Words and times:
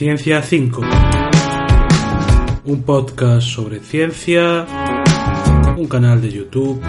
Ciencia 0.00 0.40
5. 0.40 0.80
Un 2.64 2.82
podcast 2.84 3.46
sobre 3.46 3.80
ciencia, 3.80 4.64
un 5.76 5.86
canal 5.88 6.22
de 6.22 6.30
YouTube, 6.30 6.80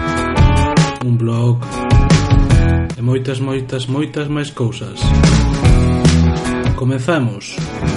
un 1.04 1.18
blog 1.18 1.58
e 2.96 3.02
moitas, 3.02 3.38
moitas, 3.38 3.84
moitas 3.84 4.32
máis 4.32 4.48
cousas. 4.48 4.96
Comezamos. 6.74 7.52
Comezamos. 7.52 7.91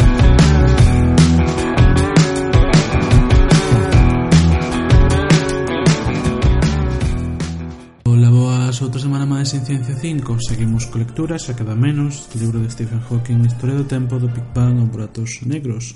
máis 9.45 9.61
en 9.61 9.61
Ciencia 9.61 9.93
5 9.93 10.41
seguimos 10.41 10.89
co 10.89 10.97
lectura, 10.97 11.37
xa 11.37 11.53
queda 11.53 11.77
menos. 11.77 12.25
Libro 12.33 12.57
de 12.57 12.65
Stephen 12.65 12.97
Hawking 12.97 13.45
Historia 13.45 13.77
do 13.77 13.85
tempo 13.85 14.17
do 14.17 14.25
Big 14.25 14.49
Bang 14.57 14.81
ou 14.81 14.89
buratos 14.89 15.45
negros. 15.45 15.93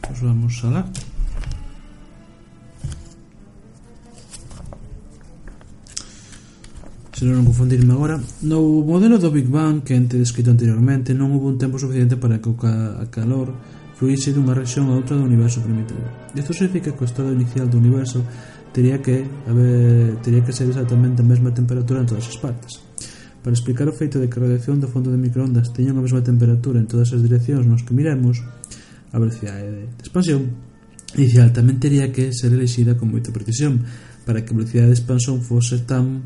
Pois 0.00 0.16
vamos 0.24 0.64
alá 0.64 0.88
se 7.12 7.28
non 7.28 7.44
confundirme 7.44 7.92
agora, 7.92 8.16
no 8.48 8.80
modelo 8.80 9.20
do 9.20 9.28
Big 9.28 9.52
Bang 9.52 9.84
que 9.84 9.92
ente 9.92 10.16
descrito 10.16 10.48
anteriormente. 10.48 11.12
Non 11.12 11.36
houve 11.36 11.52
un 11.52 11.60
tempo 11.60 11.76
suficiente 11.76 12.16
para 12.16 12.40
que 12.40 12.48
o 12.48 12.56
ca 12.56 13.04
calor 13.12 13.52
fluíse 14.00 14.32
dunha 14.32 14.56
rexión 14.56 14.88
a 14.88 14.96
outra 14.96 15.20
do 15.20 15.28
universo 15.28 15.60
primitivo. 15.60 16.00
Isto 16.32 16.56
significa 16.56 16.96
que 16.96 17.02
o 17.02 17.04
estado 17.04 17.28
inicial 17.28 17.68
do 17.68 17.76
universo 17.76 18.24
tería 18.78 19.02
que 19.02 19.26
haber, 19.50 20.22
tería 20.22 20.44
que 20.46 20.54
ser 20.54 20.70
exactamente 20.70 21.18
a 21.18 21.26
mesma 21.26 21.50
temperatura 21.50 21.98
en 21.98 22.06
todas 22.06 22.30
as 22.30 22.38
partes. 22.38 22.78
Para 23.42 23.50
explicar 23.50 23.90
o 23.90 23.94
feito 23.94 24.22
de 24.22 24.30
que 24.30 24.38
a 24.38 24.46
radiación 24.46 24.78
do 24.78 24.86
fondo 24.86 25.10
de 25.10 25.18
microondas 25.18 25.74
teña 25.74 25.90
a 25.90 25.98
mesma 25.98 26.22
temperatura 26.22 26.78
en 26.78 26.86
todas 26.86 27.10
as 27.10 27.18
direccións 27.18 27.66
nos 27.66 27.82
que 27.82 27.90
miremos, 27.90 28.38
a 29.10 29.18
velocidade 29.18 29.66
de 29.66 29.82
expansión 29.98 30.54
inicial 31.18 31.50
tamén 31.50 31.82
tería 31.82 32.14
que 32.14 32.30
ser 32.30 32.54
elixida 32.54 32.94
con 32.94 33.10
moita 33.10 33.34
precisión 33.34 33.82
para 34.22 34.46
que 34.46 34.54
a 34.54 34.58
velocidade 34.62 34.94
de 34.94 34.98
expansión 35.02 35.42
fose 35.42 35.82
tan 35.82 36.22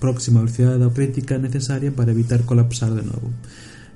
próxima 0.00 0.40
á 0.40 0.48
velocidade 0.48 0.80
da 0.80 0.88
crítica 0.88 1.36
necesaria 1.36 1.92
para 1.92 2.16
evitar 2.16 2.48
colapsar 2.48 2.96
de 2.96 3.04
novo. 3.04 3.28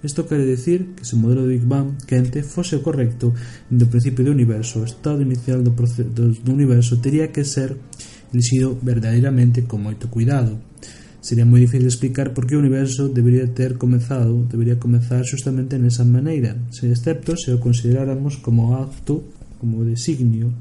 Isto 0.02 0.28
quere 0.28 0.44
dicir 0.44 0.92
que 0.97 1.05
se 1.05 1.16
o 1.16 1.19
modelo 1.19 1.44
do 1.44 1.52
Big 1.52 1.64
Bang 1.64 1.97
quente 2.05 2.44
fose 2.44 2.77
o 2.77 2.84
correcto 2.84 3.33
do 3.70 3.86
principio 3.89 4.25
do 4.25 4.33
universo, 4.36 4.80
o 4.80 4.88
estado 4.88 5.25
inicial 5.25 5.64
do, 5.64 5.72
do 5.72 6.50
universo 6.53 7.00
tería 7.00 7.33
que 7.33 7.44
ser 7.44 7.77
elixido 8.33 8.77
verdadeiramente 8.83 9.64
con 9.64 9.80
moito 9.80 10.12
cuidado. 10.12 10.61
Sería 11.25 11.48
moi 11.48 11.58
difícil 11.58 11.91
explicar 11.91 12.30
por 12.30 12.47
que 12.47 12.55
o 12.55 12.62
universo 12.62 13.11
debería 13.11 13.50
ter 13.50 13.75
comezado, 13.80 14.47
debería 14.47 14.78
comezar 14.78 15.27
justamente 15.27 15.75
nesa 15.75 16.06
maneira, 16.06 16.55
se 16.70 16.86
excepto 16.86 17.34
se 17.34 17.50
o 17.50 17.58
consideráramos 17.58 18.38
como 18.38 18.78
acto, 18.78 19.26
como 19.59 19.82
designio, 19.82 20.54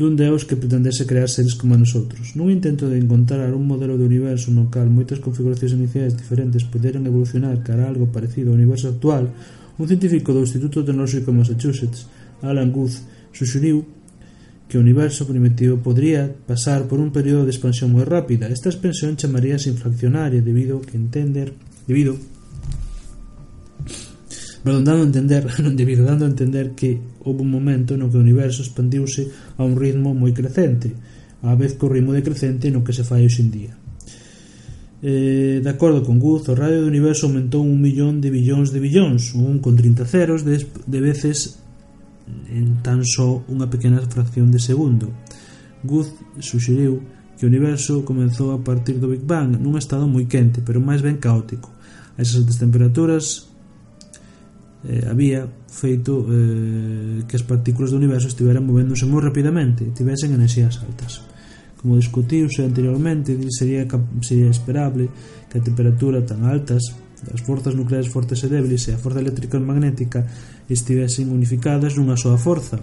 dun 0.00 0.16
Deus 0.16 0.48
que 0.48 0.56
pretendese 0.56 1.04
crear 1.04 1.28
seres 1.28 1.52
como 1.52 1.76
a 1.76 1.82
nosotros, 1.84 2.32
nun 2.32 2.48
intento 2.48 2.88
de 2.88 2.96
encontrar 2.96 3.52
un 3.52 3.68
modelo 3.68 4.00
de 4.00 4.08
universo 4.08 4.48
no 4.48 4.72
cal 4.72 4.88
moitas 4.88 5.20
configuracións 5.20 5.76
iniciais 5.76 6.16
diferentes 6.16 6.64
poderan 6.64 7.04
evolucionar 7.04 7.60
cara 7.60 7.84
a 7.84 7.92
algo 7.92 8.08
parecido 8.08 8.48
ao 8.48 8.56
universo 8.56 8.88
actual, 8.88 9.28
un 9.76 9.84
científico 9.84 10.32
do 10.32 10.40
Instituto 10.40 10.80
Tecnológico 10.80 11.28
de 11.28 11.38
Massachusetts, 11.44 12.08
Alan 12.40 12.72
Guth, 12.72 13.04
suxeriu 13.36 13.84
que 14.64 14.78
o 14.78 14.80
universo 14.80 15.28
primitivo 15.28 15.76
podría 15.84 16.32
pasar 16.48 16.88
por 16.88 16.96
un 16.96 17.12
período 17.12 17.44
de 17.44 17.52
expansión 17.52 17.92
moi 17.92 18.08
rápida. 18.08 18.48
Esta 18.48 18.72
expansión 18.72 19.20
chamaríase 19.20 19.68
inflacionaria 19.68 20.40
debido 20.40 20.80
que 20.80 20.96
entender 20.96 21.52
debido 21.84 22.16
perdón, 24.62 24.84
dando 24.84 25.02
a 25.02 25.08
entender, 25.08 25.42
non 25.64 25.74
debido 25.76 26.04
dando 26.04 26.24
a 26.24 26.32
entender 26.32 26.76
que 26.76 27.00
houve 27.24 27.42
un 27.42 27.50
momento 27.50 27.96
no 27.96 28.08
que 28.12 28.16
o 28.16 28.24
universo 28.24 28.60
expandiuse 28.60 29.28
a 29.56 29.64
un 29.64 29.76
ritmo 29.76 30.12
moi 30.12 30.32
crecente, 30.36 30.92
a 31.42 31.56
vez 31.56 31.76
co 31.76 31.88
ritmo 31.88 32.12
decrecente 32.12 32.68
no 32.68 32.84
que 32.84 32.92
se 32.92 33.04
fai 33.04 33.24
hoxe 33.24 33.40
en 33.40 33.50
día. 33.50 33.72
Eh, 35.02 35.60
de 35.64 35.70
acordo 35.70 36.04
con 36.04 36.20
Guz, 36.20 36.44
o 36.48 36.54
radio 36.54 36.84
do 36.84 36.92
universo 36.92 37.24
aumentou 37.24 37.64
un 37.64 37.80
millón 37.80 38.20
de 38.20 38.28
billóns 38.28 38.68
de 38.68 38.84
billóns, 38.84 39.32
un 39.32 39.56
con 39.64 39.72
30 39.72 40.04
ceros 40.04 40.44
de, 40.44 40.60
de 40.60 41.00
veces 41.00 41.56
en 42.52 42.84
tan 42.84 43.02
só 43.02 43.40
unha 43.48 43.66
pequena 43.66 44.04
fracción 44.04 44.52
de 44.52 44.60
segundo. 44.60 45.08
Guz 45.82 46.12
suxeriu 46.38 47.00
que 47.40 47.48
o 47.48 47.50
universo 47.50 48.04
comezou 48.04 48.52
a 48.52 48.60
partir 48.60 49.00
do 49.00 49.08
Big 49.08 49.24
Bang 49.24 49.56
nun 49.56 49.80
estado 49.80 50.04
moi 50.04 50.28
quente, 50.28 50.60
pero 50.60 50.84
máis 50.84 51.00
ben 51.00 51.16
caótico. 51.16 51.72
A 52.14 52.20
esas 52.20 52.44
altas 52.44 52.60
temperaturas 52.60 53.49
eh, 54.88 55.04
había 55.08 55.48
feito 55.68 56.24
eh, 56.28 57.22
que 57.28 57.36
as 57.36 57.44
partículas 57.44 57.92
do 57.92 58.00
universo 58.00 58.32
estiveran 58.32 58.64
movéndose 58.64 59.04
moi 59.04 59.20
rapidamente 59.20 59.84
e 59.84 59.92
tivesen 59.92 60.32
enerxías 60.32 60.80
altas. 60.80 61.20
Como 61.80 61.96
discutiuse 61.96 62.64
anteriormente, 62.64 63.32
sería, 63.52 63.88
sería 64.20 64.52
esperable 64.52 65.08
que 65.48 65.60
a 65.60 65.64
temperatura 65.64 66.24
tan 66.24 66.44
altas 66.44 66.96
as 67.28 67.40
forzas 67.44 67.76
nucleares 67.76 68.08
fortes 68.08 68.40
e 68.40 68.48
débiles 68.48 68.88
e 68.88 68.96
a 68.96 68.98
forza 69.00 69.20
eléctrica 69.20 69.60
e 69.60 69.64
magnética 69.64 70.24
estivesen 70.72 71.28
unificadas 71.28 71.92
nunha 72.00 72.16
soa 72.16 72.40
forza, 72.40 72.80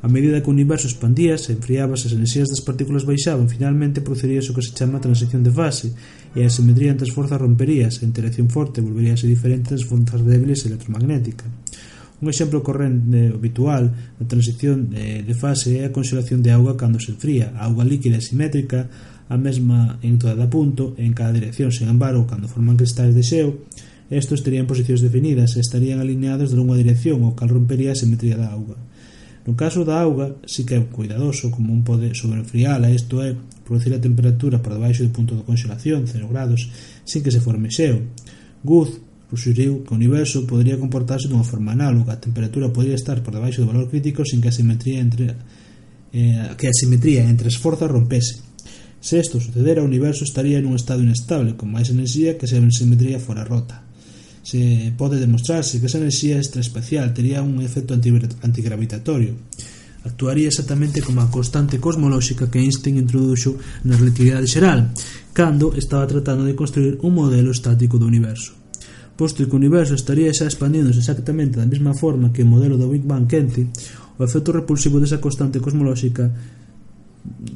A 0.00 0.08
medida 0.08 0.40
que 0.40 0.48
o 0.48 0.56
universo 0.56 0.88
expandíase, 0.88 1.52
enfriábase 1.52 2.08
as 2.08 2.16
enerxías 2.16 2.48
das 2.48 2.64
partículas 2.64 3.04
baixaban, 3.04 3.52
finalmente 3.52 4.00
produciríase 4.00 4.48
o 4.48 4.56
que 4.56 4.64
se 4.64 4.72
chama 4.72 4.96
transición 4.96 5.44
de 5.44 5.52
fase, 5.52 5.92
e 6.32 6.40
a 6.40 6.48
simetría 6.48 6.96
entre 6.96 7.04
as 7.04 7.12
forzas 7.12 7.36
romperíase, 7.36 8.00
a 8.00 8.08
interacción 8.08 8.48
forte 8.48 8.80
volveríase 8.80 9.28
diferente 9.28 9.76
das 9.76 9.84
forzas 9.84 10.24
débiles 10.24 10.64
electromagnética. 10.64 11.44
Un 12.20 12.32
exemplo 12.32 12.64
corrente 12.64 13.28
habitual 13.28 13.92
da 14.16 14.24
transición 14.24 14.92
eh, 14.96 15.20
de 15.20 15.36
fase 15.36 15.80
é 15.80 15.88
a 15.88 15.92
conxelación 15.92 16.40
de 16.40 16.52
auga 16.52 16.80
cando 16.80 16.96
se 16.96 17.12
enfría. 17.12 17.52
A 17.56 17.68
auga 17.68 17.84
líquida 17.84 18.16
e 18.16 18.24
simétrica, 18.24 18.88
a 19.28 19.36
mesma 19.36 20.00
en 20.00 20.16
toda 20.16 20.48
punto 20.48 20.96
en 20.96 21.12
cada 21.12 21.36
dirección, 21.36 21.72
sen 21.72 21.92
embargo, 21.92 22.24
cando 22.24 22.48
forman 22.48 22.80
cristais 22.80 23.12
de 23.12 23.24
xeo, 23.24 23.64
estos 24.08 24.40
terían 24.40 24.64
posicións 24.64 25.04
definidas 25.04 25.54
e 25.56 25.64
estarían 25.64 26.00
alineados 26.00 26.52
de 26.52 26.60
unha 26.60 26.76
dirección, 26.76 27.20
o 27.24 27.36
cal 27.36 27.52
rompería 27.52 27.92
a 27.92 28.00
simetría 28.00 28.36
da 28.40 28.52
auga. 28.52 28.80
No 29.46 29.56
caso 29.56 29.84
da 29.88 30.00
auga, 30.04 30.36
si 30.44 30.68
que 30.68 30.76
é 30.76 30.80
cuidadoso 30.84 31.48
como 31.48 31.72
un 31.72 31.80
pode 31.80 32.12
sobrefriala, 32.12 32.92
isto 32.92 33.24
é, 33.24 33.32
producir 33.64 33.94
a 33.96 34.02
temperatura 34.02 34.60
por 34.60 34.76
debaixo 34.76 35.00
do 35.00 35.14
punto 35.14 35.32
de 35.32 35.46
congelación, 35.48 36.04
0 36.04 36.28
grados, 36.28 36.68
sin 37.08 37.24
que 37.24 37.32
se 37.32 37.40
forme 37.40 37.72
xeo. 37.72 38.04
Guth 38.60 39.00
suxeriu 39.30 39.86
que 39.86 39.94
o 39.94 39.98
universo 39.98 40.44
podría 40.44 40.76
comportarse 40.76 41.30
dunha 41.30 41.46
forma 41.46 41.72
análoga, 41.72 42.18
a 42.18 42.20
temperatura 42.20 42.68
podría 42.68 42.98
estar 42.98 43.22
por 43.24 43.32
debaixo 43.32 43.62
do 43.62 43.70
valor 43.70 43.88
crítico 43.88 44.26
sin 44.26 44.42
que 44.42 44.50
a 44.50 44.56
simetría 44.56 45.00
entre 45.00 45.38
eh, 46.12 46.50
que 46.58 46.66
a 46.68 46.74
simetría 46.74 47.24
entre 47.24 47.48
as 47.48 47.56
forzas 47.56 47.88
rompese. 47.88 48.42
Se 49.00 49.16
isto 49.16 49.40
sucedera, 49.40 49.80
o 49.80 49.88
universo 49.88 50.28
estaría 50.28 50.60
nun 50.60 50.76
estado 50.76 51.00
inestable, 51.00 51.56
con 51.56 51.72
máis 51.72 51.88
enerxía 51.88 52.36
que 52.36 52.44
se 52.44 52.60
a 52.60 52.62
simetría 52.68 53.16
fora 53.16 53.46
rota 53.46 53.80
se 54.42 54.92
pode 54.96 55.20
demostrarse 55.20 55.80
que 55.80 55.86
esa 55.86 56.00
enerxía 56.00 56.40
extraespacial 56.40 57.12
tería 57.12 57.44
un 57.44 57.60
efecto 57.60 57.92
antigravitatorio. 57.92 59.36
Actuaría 60.00 60.48
exactamente 60.48 61.04
como 61.04 61.20
a 61.20 61.28
constante 61.28 61.76
cosmolóxica 61.76 62.48
que 62.48 62.56
Einstein 62.56 62.96
introduxo 62.96 63.60
na 63.84 64.00
relatividade 64.00 64.48
xeral, 64.48 64.96
cando 65.36 65.76
estaba 65.76 66.08
tratando 66.08 66.48
de 66.48 66.56
construir 66.56 66.96
un 67.04 67.12
modelo 67.12 67.52
estático 67.52 68.00
do 68.00 68.08
universo. 68.08 68.56
Posto 69.20 69.44
que 69.44 69.52
o 69.52 69.60
universo 69.60 69.92
estaría 69.92 70.32
xa 70.32 70.48
expandiéndose 70.48 71.04
exactamente 71.04 71.60
da 71.60 71.68
mesma 71.68 71.92
forma 71.92 72.32
que 72.32 72.40
o 72.40 72.48
modelo 72.48 72.80
do 72.80 72.88
Big 72.88 73.04
Bang 73.04 73.28
quente, 73.28 73.68
o 74.16 74.24
efecto 74.24 74.56
repulsivo 74.56 74.96
desa 74.96 75.20
constante 75.20 75.60
cosmolóxica 75.60 76.32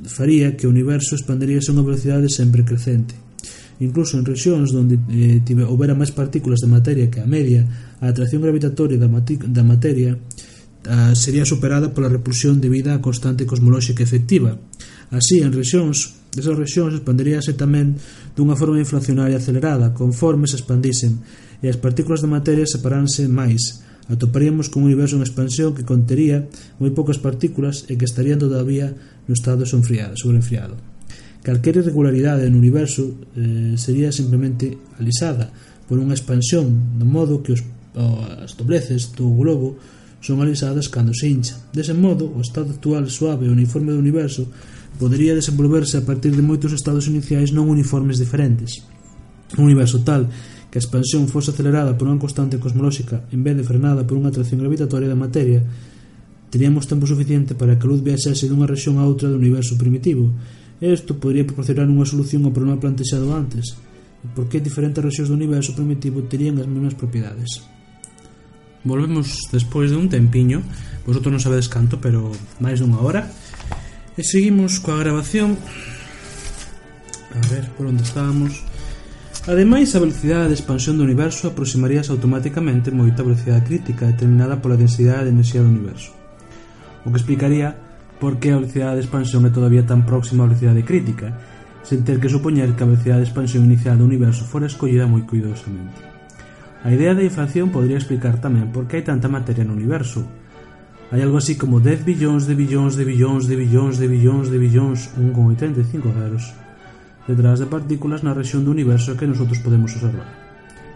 faría 0.05 0.53
que 0.53 0.69
o 0.69 0.73
universo 0.77 1.17
expandiríase 1.17 1.73
a 1.73 1.75
unha 1.81 1.89
velocidade 1.89 2.29
sempre 2.29 2.69
crecente. 2.69 3.17
Incluso 3.81 4.19
en 4.19 4.25
rexións 4.25 4.71
onde 4.71 4.95
eh, 5.11 5.43
tive, 5.43 5.67
houbera 5.67 5.99
máis 5.99 6.15
partículas 6.15 6.63
de 6.63 6.71
materia 6.71 7.11
que 7.11 7.19
a 7.19 7.27
media, 7.27 7.67
a 7.99 8.07
atracción 8.07 8.43
gravitatoria 8.43 8.99
da, 8.99 9.11
da 9.11 9.65
materia 9.67 10.15
a, 10.87 11.15
sería 11.19 11.43
superada 11.43 11.91
pola 11.91 12.13
repulsión 12.13 12.63
debida 12.63 12.95
á 12.95 13.03
constante 13.03 13.49
cosmolóxica 13.49 14.07
efectiva. 14.07 14.55
Así, 15.11 15.43
en 15.43 15.51
rexións, 15.51 16.15
esas 16.39 16.55
rexións 16.55 16.95
expandiríase 16.95 17.59
tamén 17.59 17.99
dunha 18.39 18.55
forma 18.55 18.79
inflacionaria 18.79 19.43
acelerada, 19.43 19.91
conforme 19.91 20.47
se 20.47 20.55
expandisen, 20.55 21.19
e 21.59 21.67
as 21.67 21.81
partículas 21.81 22.23
de 22.23 22.31
materia 22.31 22.71
separanse 22.71 23.27
máis, 23.27 23.83
atoparíamos 24.07 24.71
cun 24.71 24.87
universo 24.87 25.17
en 25.19 25.27
expansión 25.27 25.75
que 25.75 25.83
contería 25.83 26.47
moi 26.79 26.93
poucas 26.93 27.19
partículas 27.19 27.89
e 27.89 27.97
que 27.99 28.07
estarían 28.07 28.39
todavía 28.39 28.93
no 29.27 29.33
estado 29.33 29.65
sobreenfriado. 29.65 30.15
Calquera 31.45 31.85
irregularidade 31.85 32.49
no 32.49 32.57
universo 32.57 33.21
eh, 33.37 33.77
sería 33.77 34.09
simplemente 34.09 34.81
alisada 34.97 35.53
por 35.85 36.01
unha 36.01 36.17
expansión, 36.17 36.97
do 36.97 37.05
modo 37.05 37.45
que 37.45 37.53
os, 37.53 37.61
as 38.41 38.57
dobleces 38.57 39.13
do 39.13 39.29
globo 39.29 39.77
son 40.25 40.41
alisadas 40.41 40.89
cando 40.89 41.13
se 41.13 41.29
hincha. 41.29 41.61
Dese 41.69 41.93
modo, 41.93 42.33
o 42.33 42.41
estado 42.41 42.73
actual 42.73 43.05
suave 43.13 43.45
e 43.45 43.53
uniforme 43.53 43.93
do 43.93 44.01
universo 44.01 44.49
podería 44.97 45.37
desenvolverse 45.37 46.01
a 46.01 46.07
partir 46.09 46.33
de 46.33 46.41
moitos 46.41 46.73
estados 46.73 47.13
iniciais 47.13 47.53
non 47.53 47.69
uniformes 47.69 48.17
diferentes. 48.17 48.81
Un 49.61 49.69
universo 49.69 50.01
tal 50.01 50.33
que 50.73 50.81
a 50.81 50.83
expansión 50.83 51.29
fose 51.29 51.53
acelerada 51.53 51.93
por 51.93 52.09
unha 52.09 52.17
constante 52.17 52.57
cosmolóxica 52.57 53.29
en 53.29 53.45
vez 53.45 53.53
de 53.53 53.69
frenada 53.69 54.09
por 54.09 54.17
unha 54.17 54.33
atracción 54.33 54.65
gravitatoria 54.65 55.13
da 55.13 55.19
materia, 55.21 55.61
teríamos 56.49 56.89
tempo 56.89 57.05
suficiente 57.05 57.53
para 57.53 57.77
que 57.77 57.85
a 57.85 57.91
luz 57.93 58.01
viaxase 58.01 58.49
dunha 58.49 58.65
rexión 58.65 58.97
a 58.97 59.05
outra 59.05 59.29
do 59.29 59.37
universo 59.37 59.77
primitivo, 59.77 60.33
E 60.85 60.93
isto 60.93 61.17
podría 61.17 61.49
proporcionar 61.49 61.89
unha 61.89 62.05
solución 62.05 62.45
ao 62.45 62.53
problema 62.53 62.77
plantexado 62.77 63.33
antes, 63.33 63.73
e 64.21 64.29
por 64.37 64.53
que 64.53 64.61
diferentes 64.61 65.01
rexións 65.01 65.33
do 65.33 65.39
universo 65.41 65.73
primitivo 65.73 66.29
terían 66.29 66.61
as 66.61 66.69
mesmas 66.69 66.93
propiedades. 66.93 67.65
Volvemos 68.85 69.49
despois 69.49 69.89
de 69.89 69.97
un 69.97 70.13
tempiño, 70.13 70.61
vosotros 71.09 71.33
non 71.33 71.41
sabedes 71.41 71.73
canto, 71.73 72.05
pero 72.05 72.29
máis 72.61 72.85
dunha 72.85 73.01
hora, 73.01 73.25
e 74.13 74.21
seguimos 74.21 74.77
coa 74.77 75.01
grabación. 75.01 75.57
A 77.33 77.41
ver, 77.49 77.65
por 77.81 77.89
onde 77.89 78.05
estábamos... 78.05 78.61
Ademais, 79.49 79.89
a 79.97 80.05
velocidade 80.05 80.53
de 80.53 80.57
expansión 80.61 81.01
do 81.01 81.09
universo 81.09 81.49
aproximaríase 81.49 82.13
automáticamente 82.13 82.93
moita 82.93 83.25
velocidade 83.25 83.65
crítica 83.65 84.05
determinada 84.05 84.61
pola 84.61 84.77
densidade 84.77 85.33
de 85.33 85.33
enerxía 85.33 85.65
do 85.65 85.73
universo, 85.73 86.13
o 87.05 87.09
que 87.09 87.17
explicaría 87.17 87.84
porque 88.25 88.49
a 88.49 88.57
velocidade 88.57 88.97
de 88.97 89.05
expansión 89.05 89.45
é 89.45 89.53
todavía 89.53 89.85
tan 89.85 90.09
próxima 90.09 90.45
á 90.45 90.49
velocidade 90.49 90.81
crítica, 90.81 91.37
sen 91.85 92.09
ter 92.09 92.17
que 92.17 92.33
supoñer 92.33 92.73
que 92.73 92.81
a 92.81 92.89
velocidade 92.89 93.21
de 93.21 93.29
expansión 93.29 93.69
inicial 93.69 94.01
do 94.01 94.09
universo 94.09 94.49
fora 94.49 94.65
escollida 94.65 95.05
moi 95.05 95.29
cuidadosamente. 95.29 96.01
A 96.81 96.89
idea 96.89 97.13
da 97.13 97.21
inflación 97.21 97.69
podría 97.69 98.01
explicar 98.01 98.41
tamén 98.41 98.73
por 98.73 98.89
que 98.89 98.97
hai 98.97 99.05
tanta 99.05 99.29
materia 99.29 99.69
no 99.69 99.77
universo. 99.77 100.25
Hai 101.13 101.21
algo 101.21 101.37
así 101.37 101.61
como 101.61 101.85
10 101.85 102.01
billóns 102.09 102.49
de 102.49 102.57
billóns 102.57 102.97
de 102.97 103.05
billóns 103.05 103.45
de 103.45 103.61
billóns 103.61 104.01
de 104.01 104.09
billóns 104.09 104.49
de 104.49 104.57
billóns, 104.57 105.13
1,85 105.21 106.09
ceros, 106.17 106.45
detrás 107.29 107.61
de 107.61 107.69
partículas 107.69 108.25
na 108.25 108.33
rexión 108.33 108.65
do 108.65 108.73
universo 108.73 109.21
que 109.21 109.29
nosotros 109.29 109.61
podemos 109.61 109.93
observar. 110.01 110.33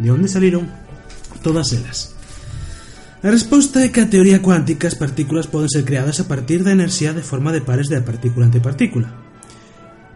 De 0.00 0.08
onde 0.08 0.32
saliron 0.32 0.64
todas 1.44 1.76
elas? 1.76 2.17
A 3.18 3.30
resposta 3.34 3.82
é 3.82 3.90
que 3.90 3.98
a 3.98 4.06
teoría 4.06 4.38
cuántica 4.38 4.86
as 4.86 4.94
partículas 4.94 5.50
poden 5.50 5.66
ser 5.66 5.82
creadas 5.82 6.22
a 6.22 6.30
partir 6.30 6.62
da 6.62 6.70
enerxía 6.70 7.10
de 7.10 7.26
forma 7.26 7.50
de 7.50 7.66
pares 7.66 7.90
de 7.90 7.98
partícula 7.98 8.46
antipartícula. 8.46 9.10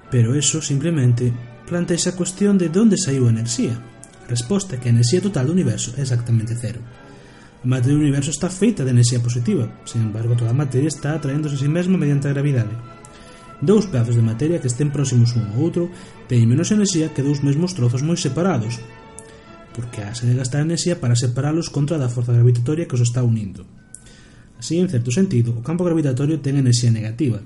Pero 0.06 0.38
eso 0.38 0.62
simplemente 0.62 1.34
plantea 1.66 1.98
esa 1.98 2.14
cuestión 2.14 2.62
de 2.62 2.70
onde 2.70 2.94
saiu 2.94 3.26
a 3.26 3.34
enerxía. 3.34 3.74
A 3.74 4.30
resposta 4.30 4.78
é 4.78 4.78
que 4.78 4.86
a 4.86 4.94
enerxía 4.94 5.18
total 5.18 5.50
do 5.50 5.56
universo 5.58 5.90
é 5.98 6.06
exactamente 6.06 6.54
cero. 6.54 6.78
A 6.78 7.66
materia 7.66 7.98
do 7.98 8.06
universo 8.06 8.30
está 8.30 8.46
feita 8.46 8.86
de 8.86 8.94
enerxía 8.94 9.18
positiva, 9.18 9.66
sin 9.82 10.06
embargo 10.06 10.38
toda 10.38 10.54
a 10.54 10.60
materia 10.62 10.86
está 10.86 11.18
atraéndose 11.18 11.58
a 11.58 11.62
sí 11.62 11.66
mesma 11.66 11.98
mediante 11.98 12.30
a 12.30 12.34
gravidade. 12.38 12.70
Dous 13.58 13.90
pedazos 13.90 14.14
de 14.14 14.22
materia 14.22 14.62
que 14.62 14.70
estén 14.70 14.94
próximos 14.94 15.34
un 15.34 15.50
ao 15.50 15.58
outro 15.58 15.90
teñen 16.30 16.46
menos 16.46 16.70
enerxía 16.70 17.10
que 17.10 17.26
dous 17.26 17.42
mesmos 17.42 17.74
trozos 17.74 18.06
moi 18.06 18.14
separados, 18.14 18.78
porque 19.72 20.04
a 20.04 20.14
sede 20.14 20.36
gasta 20.36 20.60
enerxía 20.60 21.00
para 21.00 21.16
separalos 21.16 21.72
contra 21.72 21.96
da 21.96 22.12
forza 22.12 22.36
gravitatoria 22.36 22.86
que 22.86 22.96
os 22.96 23.04
está 23.04 23.24
unindo. 23.24 23.64
Así, 24.60 24.78
en 24.78 24.86
certo 24.86 25.10
sentido, 25.10 25.56
o 25.58 25.64
campo 25.64 25.82
gravitatorio 25.82 26.38
ten 26.38 26.60
enerxía 26.60 26.92
negativa. 26.92 27.42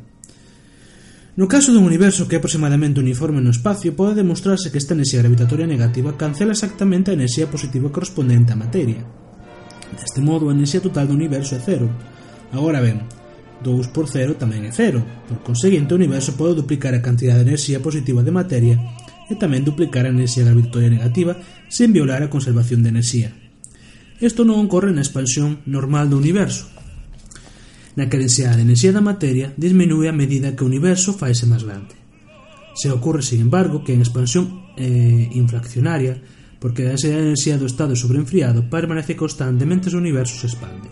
No 1.37 1.49
caso 1.49 1.73
dun 1.73 1.85
universo 1.85 2.29
que 2.29 2.37
é 2.37 2.39
aproximadamente 2.41 3.01
uniforme 3.01 3.45
no 3.45 3.53
espacio, 3.53 3.93
pode 3.93 4.17
demostrarse 4.17 4.73
que 4.73 4.81
esta 4.81 4.97
enerxía 4.97 5.21
gravitatoria 5.21 5.69
negativa 5.69 6.17
cancela 6.17 6.57
exactamente 6.57 7.13
a 7.13 7.17
enerxía 7.17 7.49
positiva 7.49 7.93
correspondente 7.93 8.53
á 8.53 8.57
materia. 8.57 9.01
Deste 9.97 10.21
modo, 10.21 10.49
a 10.49 10.57
enerxía 10.57 10.85
total 10.85 11.09
do 11.09 11.17
universo 11.17 11.57
é 11.57 11.61
cero. 11.61 11.89
Agora 12.53 12.81
ben, 12.81 13.05
2 13.65 13.89
por 13.93 14.09
0 14.09 14.37
tamén 14.37 14.69
é 14.69 14.73
0. 14.73 15.01
Por 15.29 15.41
conseguinte, 15.41 15.93
o 15.93 16.01
universo 16.01 16.37
pode 16.37 16.59
duplicar 16.59 16.93
a 16.93 17.05
cantidad 17.05 17.37
de 17.37 17.49
enerxía 17.49 17.81
positiva 17.81 18.21
de 18.21 18.33
materia 18.35 18.77
e 19.27 19.35
tamén 19.35 19.67
duplicar 19.67 20.07
a 20.07 20.15
enerxía 20.15 20.47
da 20.47 20.55
victoria 20.55 20.91
negativa 20.91 21.35
sen 21.67 21.91
violar 21.91 22.23
a 22.23 22.31
conservación 22.31 22.83
de 22.83 22.95
enerxía. 22.95 23.31
Isto 24.23 24.49
non 24.49 24.63
ocorre 24.63 24.95
na 24.95 25.05
expansión 25.05 25.61
normal 25.69 26.09
do 26.09 26.17
universo, 26.17 26.71
na 27.97 28.09
que 28.09 28.17
a 28.17 28.23
densidade 28.23 28.63
de 28.63 28.67
enerxía 28.69 28.93
da 28.95 29.05
materia 29.05 29.53
disminúe 29.57 30.09
a 30.09 30.15
medida 30.15 30.55
que 30.55 30.65
o 30.65 30.71
universo 30.71 31.13
faise 31.13 31.45
máis 31.45 31.65
grande. 31.65 31.97
Se 32.77 32.93
ocorre, 32.93 33.25
sin 33.25 33.41
embargo, 33.41 33.85
que 33.85 33.97
en 33.97 34.05
expansión 34.05 34.73
eh, 34.77 35.29
infraccionaria, 35.33 36.21
porque 36.61 36.85
a 36.85 36.93
densidade 36.93 37.25
de 37.25 37.29
enerxía 37.35 37.61
do 37.61 37.69
estado 37.69 37.97
sobreenfriado 37.97 38.69
permanece 38.69 39.17
constante 39.17 39.69
mentre 39.69 39.93
o 39.93 40.01
universo 40.01 40.37
se 40.41 40.49
expande. 40.49 40.89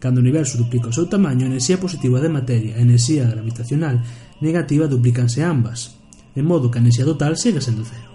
Cando 0.00 0.20
o 0.20 0.24
universo 0.24 0.60
duplica 0.60 0.92
o 0.92 0.96
seu 0.96 1.08
tamaño, 1.08 1.48
a 1.48 1.52
enerxía 1.52 1.80
positiva 1.80 2.20
de 2.20 2.32
materia 2.32 2.76
e 2.76 2.80
a 2.80 2.84
enerxía 2.84 3.28
gravitacional 3.28 4.00
negativa 4.44 4.88
duplicanse 4.88 5.40
ambas, 5.40 5.96
de 6.36 6.44
modo 6.44 6.68
que 6.68 6.76
a 6.76 6.84
enerxía 6.84 7.08
total 7.08 7.40
segue 7.40 7.64
sendo 7.64 7.88
cero. 7.88 8.12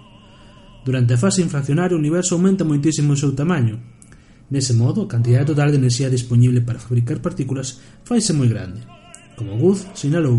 Durante 0.85 1.17
a 1.17 1.21
fase 1.21 1.41
inflacionaria 1.41 1.97
o 1.97 2.01
universo 2.01 2.37
aumenta 2.37 2.61
moitísimo 2.61 3.13
o 3.13 3.19
seu 3.19 3.33
tamaño. 3.33 3.81
Nese 4.53 4.77
modo, 4.77 5.03
a 5.03 5.11
cantidade 5.11 5.49
total 5.49 5.73
de 5.73 5.81
enerxía 5.81 6.13
disponible 6.13 6.61
para 6.61 6.77
fabricar 6.77 7.17
partículas 7.17 7.81
faise 8.05 8.33
moi 8.37 8.45
grande. 8.45 8.85
Como 9.33 9.57
Guth 9.57 9.97
sinalou, 9.97 10.37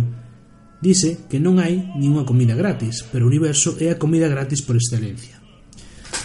dice 0.79 1.27
que 1.27 1.43
non 1.43 1.59
hai 1.59 1.91
ninguna 1.99 2.23
comida 2.23 2.55
gratis, 2.55 3.03
pero 3.11 3.27
o 3.27 3.31
universo 3.31 3.75
é 3.83 3.91
a 3.91 3.99
comida 3.99 4.31
gratis 4.31 4.63
por 4.63 4.79
excelencia. 4.79 5.43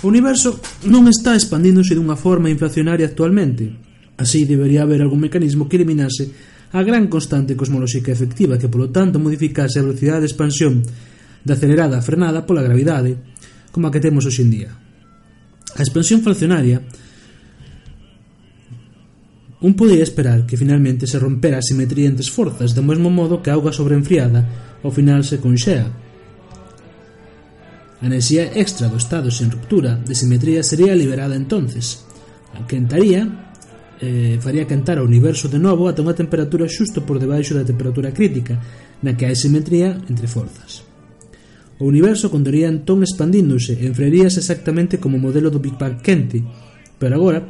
O 0.06 0.13
universo 0.13 0.62
non 0.86 1.09
está 1.09 1.33
expandíndose 1.33 1.98
dunha 1.98 2.18
forma 2.18 2.54
inflacionaria 2.54 3.09
actualmente. 3.09 3.74
Así 4.18 4.45
debería 4.45 4.86
haber 4.86 5.01
algún 5.01 5.21
mecanismo 5.21 5.69
que 5.69 5.77
eliminase 5.77 6.33
a 6.74 6.81
gran 6.83 7.07
constante 7.07 7.56
cosmolóxica 7.56 8.12
efectiva 8.12 8.57
que, 8.57 8.68
polo 8.68 8.89
tanto, 8.89 9.21
modificase 9.21 9.80
a 9.80 9.86
velocidade 9.86 10.25
de 10.25 10.30
expansión 10.30 10.83
de 11.47 11.55
acelerada 11.55 12.03
frenada 12.03 12.44
pola 12.44 12.59
gravidade 12.67 13.15
como 13.71 13.88
a 13.88 13.91
que 13.95 14.03
temos 14.03 14.27
hoxe 14.27 14.44
en 14.44 14.51
día. 14.51 14.71
A 15.80 15.81
expansión 15.81 16.19
fraccionaria 16.19 16.83
un 19.59 19.73
podía 19.73 20.04
esperar 20.04 20.45
que 20.45 20.57
finalmente 20.57 21.07
se 21.07 21.18
rompera 21.18 21.57
a 21.57 21.66
simetría 21.66 22.11
entre 22.11 22.21
as 22.21 22.30
forzas 22.30 22.77
do 22.77 22.85
mesmo 22.85 23.09
modo 23.09 23.42
que 23.42 23.49
a 23.49 23.57
auga 23.57 23.73
sobreenfriada 23.73 24.45
ao 24.85 24.94
final 24.94 25.25
se 25.25 25.42
conxea. 25.42 25.89
A 27.97 28.06
enerxía 28.06 28.54
extra 28.54 28.85
do 28.85 29.01
estado 29.01 29.33
sen 29.33 29.49
ruptura 29.49 29.97
de 29.97 30.13
simetría 30.13 30.61
sería 30.61 30.94
liberada 30.94 31.33
entonces. 31.33 32.06
Quentaría 32.69 33.25
eh, 33.97 34.37
faría 34.37 34.69
cantar 34.69 35.01
ao 35.01 35.09
universo 35.09 35.49
de 35.49 35.57
novo 35.57 35.89
ata 35.89 36.06
unha 36.06 36.13
temperatura 36.13 36.69
xusto 36.69 37.01
por 37.01 37.18
debaixo 37.18 37.57
da 37.57 37.66
temperatura 37.66 38.13
crítica 38.13 38.61
na 39.01 39.18
que 39.18 39.25
hai 39.25 39.33
simetría 39.33 39.97
entre 40.06 40.30
forzas. 40.30 40.86
O 41.77 41.85
universo 41.85 42.33
contaría 42.33 42.65
entón 42.73 43.05
expandíndose 43.05 43.77
e 43.77 43.85
enfriaríase 43.85 44.41
exactamente 44.41 44.97
como 44.97 45.21
o 45.21 45.23
modelo 45.23 45.53
do 45.53 45.61
Big 45.61 45.77
Bang 45.77 46.01
quente. 46.01 46.41
Pero 46.97 47.13
agora, 47.13 47.45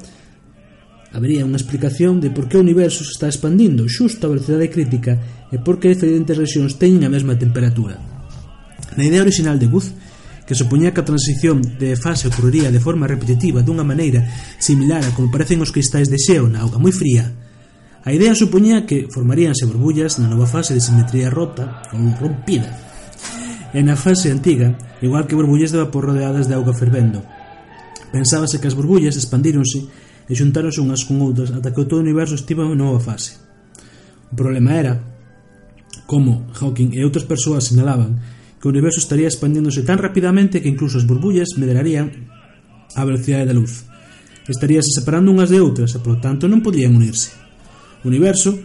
habería 1.16 1.48
unha 1.48 1.56
explicación 1.56 2.20
de 2.20 2.28
por 2.36 2.52
que 2.52 2.60
o 2.60 2.64
universo 2.64 3.08
se 3.08 3.16
está 3.16 3.32
expandindo 3.32 3.88
xusto 3.88 4.28
a 4.28 4.34
velocidade 4.36 4.68
crítica 4.68 5.48
e 5.48 5.56
por 5.64 5.80
que 5.80 5.96
diferentes 5.96 6.36
rexións 6.36 6.76
teñen 6.76 7.08
a 7.08 7.14
mesma 7.14 7.40
temperatura. 7.40 7.96
Na 9.00 9.08
idea 9.08 9.24
original 9.24 9.56
de 9.56 9.72
Guth, 9.72 9.96
que 10.44 10.56
supoñía 10.56 10.92
que 10.92 11.04
a 11.04 11.08
transición 11.08 11.64
de 11.80 11.96
fase 11.96 12.28
ocorrería 12.28 12.68
de 12.72 12.84
forma 12.84 13.08
repetitiva 13.08 13.64
dunha 13.64 13.88
maneira 13.88 14.28
similar 14.60 15.04
a 15.08 15.16
como 15.16 15.32
parecen 15.32 15.64
os 15.64 15.72
cristais 15.72 16.12
de 16.12 16.20
xeo 16.20 16.52
na 16.52 16.68
auga 16.68 16.80
moi 16.80 16.92
fría, 16.92 17.32
a 18.08 18.16
idea 18.16 18.36
supoñía 18.36 18.88
que 18.88 19.12
formaríanse 19.12 19.68
burbullas 19.68 20.20
na 20.20 20.32
nova 20.32 20.48
fase 20.48 20.72
de 20.72 20.84
simetría 20.84 21.28
rota 21.28 21.84
ou 21.92 22.00
rompida, 22.16 22.72
E 23.76 23.84
na 23.84 24.00
fase 24.00 24.32
antiga, 24.32 24.78
igual 25.04 25.28
que 25.28 25.36
burbullas 25.36 25.72
de 25.72 25.82
vapor 25.82 26.08
rodeadas 26.12 26.48
de 26.48 26.56
auga 26.56 26.72
fervendo. 26.72 27.20
Pensábase 28.12 28.60
que 28.60 28.68
as 28.68 28.78
burbullas 28.78 29.20
expandíronse 29.20 29.84
e 30.28 30.34
xuntáronse 30.36 30.80
unhas 30.80 31.04
con 31.04 31.20
outras 31.20 31.52
ata 31.52 31.72
que 31.76 31.84
o 31.84 31.88
todo 31.88 32.00
o 32.00 32.06
universo 32.06 32.40
estiva 32.40 32.64
en 32.64 32.80
nova 32.80 33.04
fase. 33.04 33.36
O 34.32 34.36
problema 34.36 34.76
era, 34.76 34.94
como 36.08 36.48
Hawking 36.56 36.96
e 36.96 37.04
outras 37.04 37.28
persoas 37.28 37.68
sinalaban, 37.68 38.20
que 38.60 38.68
o 38.68 38.72
universo 38.72 39.04
estaría 39.04 39.28
expandiéndose 39.28 39.84
tan 39.84 40.00
rapidamente 40.00 40.64
que 40.64 40.72
incluso 40.72 41.00
as 41.00 41.08
burbullas 41.08 41.56
medrarían 41.60 42.28
a 42.96 43.04
velocidade 43.04 43.52
da 43.52 43.56
luz. 43.56 43.84
Estaríase 44.48 44.96
separando 44.96 45.32
unhas 45.32 45.52
de 45.52 45.60
outras 45.60 45.92
e, 45.92 46.00
polo 46.00 46.24
tanto, 46.24 46.48
non 46.48 46.64
podían 46.64 46.96
unirse. 46.96 47.36
O 48.04 48.08
universo 48.08 48.56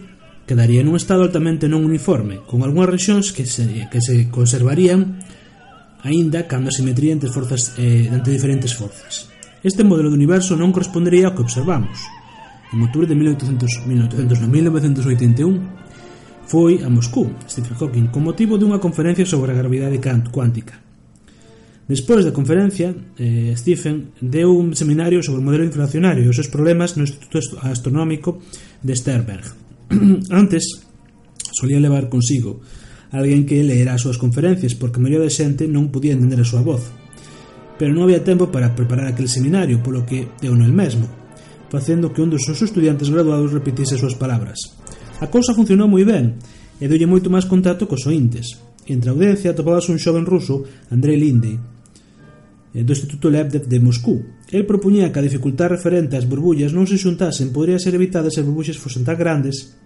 quedaría 0.43 0.83
nun 0.83 0.99
estado 0.99 1.23
altamente 1.23 1.71
non 1.71 1.87
uniforme, 1.87 2.43
con 2.43 2.61
algunhas 2.61 2.91
rexións 2.91 3.31
que 3.31 3.47
se, 3.47 3.87
que 3.87 4.03
se 4.03 4.27
conservarían 4.27 5.23
aínda 6.03 6.51
cando 6.51 6.67
a 6.67 6.75
simetría 6.75 7.15
entre, 7.15 7.31
forzas, 7.31 7.79
eh, 7.79 8.11
entre 8.11 8.35
diferentes 8.35 8.75
forzas. 8.75 9.31
Este 9.63 9.87
modelo 9.87 10.11
do 10.11 10.19
universo 10.19 10.59
non 10.59 10.75
correspondería 10.75 11.31
ao 11.31 11.35
que 11.35 11.47
observamos. 11.47 11.95
En 12.75 12.83
outubro 12.83 13.07
de 13.07 13.15
1800, 13.15 13.87
1800, 13.87 14.43
1981 14.43 16.43
foi 16.43 16.83
a 16.83 16.91
Moscú, 16.91 17.31
Stephen 17.47 17.79
Hawking, 17.79 18.11
con 18.11 18.27
motivo 18.27 18.59
dunha 18.59 18.83
conferencia 18.83 19.23
sobre 19.23 19.55
a 19.55 19.59
gravidade 19.59 20.03
cuántica. 20.27 20.75
Despois 21.87 22.27
da 22.27 22.35
conferencia, 22.35 22.91
eh, 23.19 23.55
Stephen 23.55 24.11
deu 24.19 24.51
un 24.55 24.75
seminario 24.75 25.23
sobre 25.23 25.39
o 25.39 25.47
modelo 25.47 25.63
inflacionario 25.63 26.23
e 26.23 26.31
os 26.31 26.35
seus 26.35 26.51
problemas 26.51 26.99
no 26.99 27.07
Instituto 27.07 27.39
Astronómico 27.63 28.43
de 28.83 28.95
Sternberg, 28.95 29.62
Antes, 30.29 30.87
solía 31.51 31.79
levar 31.79 32.09
consigo 32.09 32.61
alguén 33.13 33.45
que 33.45 33.61
leera 33.61 33.93
as 33.93 34.01
súas 34.01 34.17
conferencias, 34.17 34.73
porque 34.73 34.97
a 34.97 35.03
maioría 35.05 35.21
de 35.21 35.29
xente 35.29 35.69
non 35.69 35.93
podía 35.93 36.17
entender 36.17 36.41
a 36.41 36.49
súa 36.49 36.65
voz. 36.65 36.81
Pero 37.77 37.93
non 37.93 38.09
había 38.09 38.25
tempo 38.25 38.49
para 38.49 38.73
preparar 38.73 39.05
aquel 39.05 39.29
seminario, 39.29 39.85
polo 39.85 40.01
que 40.01 40.33
deu 40.41 40.57
no 40.57 40.65
el 40.65 40.73
mesmo, 40.73 41.05
facendo 41.69 42.09
que 42.09 42.25
un 42.25 42.33
dos 42.33 42.41
seus 42.41 42.65
estudiantes 42.65 43.13
graduados 43.13 43.53
repetise 43.53 43.95
as 43.95 44.01
súas 44.01 44.17
palabras. 44.17 44.57
A 45.21 45.29
cousa 45.29 45.53
funcionou 45.53 45.85
moi 45.85 46.01
ben, 46.01 46.41
e 46.81 46.89
doulle 46.89 47.05
moito 47.05 47.29
máis 47.29 47.45
contacto 47.45 47.85
cos 47.85 48.09
ointes. 48.09 48.57
Entre 48.89 49.07
a 49.07 49.13
audiencia 49.13 49.53
atopabase 49.53 49.93
un 49.93 50.01
xoven 50.01 50.25
ruso, 50.25 50.65
Andrei 50.89 51.13
Linde, 51.13 51.61
eh, 52.73 52.81
do 52.81 52.97
Instituto 52.97 53.29
Lebedev 53.29 53.69
de 53.69 53.77
Moscú. 53.77 54.25
El 54.49 54.65
propuñía 54.65 55.13
que 55.13 55.21
a 55.21 55.27
dificultad 55.29 55.69
referente 55.69 56.17
ás 56.17 56.25
burbullas 56.25 56.73
non 56.73 56.89
se 56.89 56.97
xuntasen 56.97 57.53
podría 57.53 57.77
ser 57.77 57.93
evitada 57.93 58.33
se 58.33 58.41
as 58.41 58.47
burbuxas 58.49 58.81
fosen 58.81 59.05
tan 59.05 59.21
grandes 59.21 59.77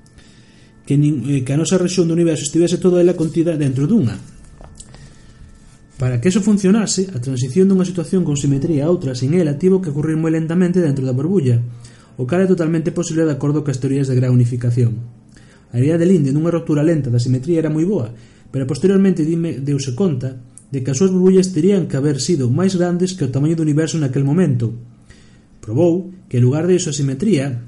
que, 0.87 0.95
nin, 0.95 1.27
eh, 1.27 1.43
que 1.43 1.51
a 1.51 1.59
nosa 1.59 1.75
rexión 1.75 2.07
do 2.07 2.15
universo 2.15 2.47
estivese 2.47 2.79
toda 2.79 3.03
ela 3.03 3.19
contida 3.19 3.59
dentro 3.59 3.83
dunha. 3.91 4.15
Para 5.99 6.23
que 6.23 6.31
eso 6.31 6.39
funcionase, 6.39 7.11
a 7.11 7.19
transición 7.19 7.67
dunha 7.67 7.83
situación 7.83 8.23
con 8.23 8.39
simetría 8.39 8.87
a 8.87 8.91
outra 8.93 9.11
sin 9.11 9.35
ela 9.35 9.59
tivo 9.59 9.83
que 9.83 9.91
ocurrir 9.91 10.15
moi 10.15 10.31
lentamente 10.31 10.79
dentro 10.79 11.03
da 11.03 11.11
burbulla, 11.11 11.59
o 12.15 12.23
cal 12.23 12.39
é 12.39 12.47
totalmente 12.47 12.95
posible 12.95 13.27
de 13.27 13.35
acordo 13.35 13.67
coas 13.67 13.83
teorías 13.83 14.07
de 14.07 14.15
gran 14.15 14.31
unificación. 14.31 14.95
A 15.75 15.83
idea 15.83 15.99
de 15.99 16.07
Linde 16.07 16.31
dunha 16.31 16.55
ruptura 16.55 16.87
lenta 16.87 17.11
da 17.11 17.19
simetría 17.19 17.59
era 17.59 17.73
moi 17.73 17.83
boa, 17.83 18.15
pero 18.47 18.63
posteriormente 18.63 19.27
dime 19.27 19.59
deuse 19.59 19.91
conta 19.91 20.39
de 20.71 20.87
que 20.87 20.95
as 20.95 20.97
súas 21.03 21.11
burbullas 21.11 21.51
terían 21.51 21.91
que 21.91 21.99
haber 21.99 22.23
sido 22.23 22.47
máis 22.47 22.79
grandes 22.79 23.11
que 23.11 23.27
o 23.27 23.33
tamaño 23.33 23.59
do 23.59 23.67
universo 23.67 23.99
naquel 23.99 24.23
momento. 24.23 24.71
Probou 25.59 26.15
que, 26.31 26.39
en 26.39 26.47
lugar 26.47 26.63
de 26.63 26.79
iso, 26.79 26.89
a 26.91 26.95
simetría 26.95 27.59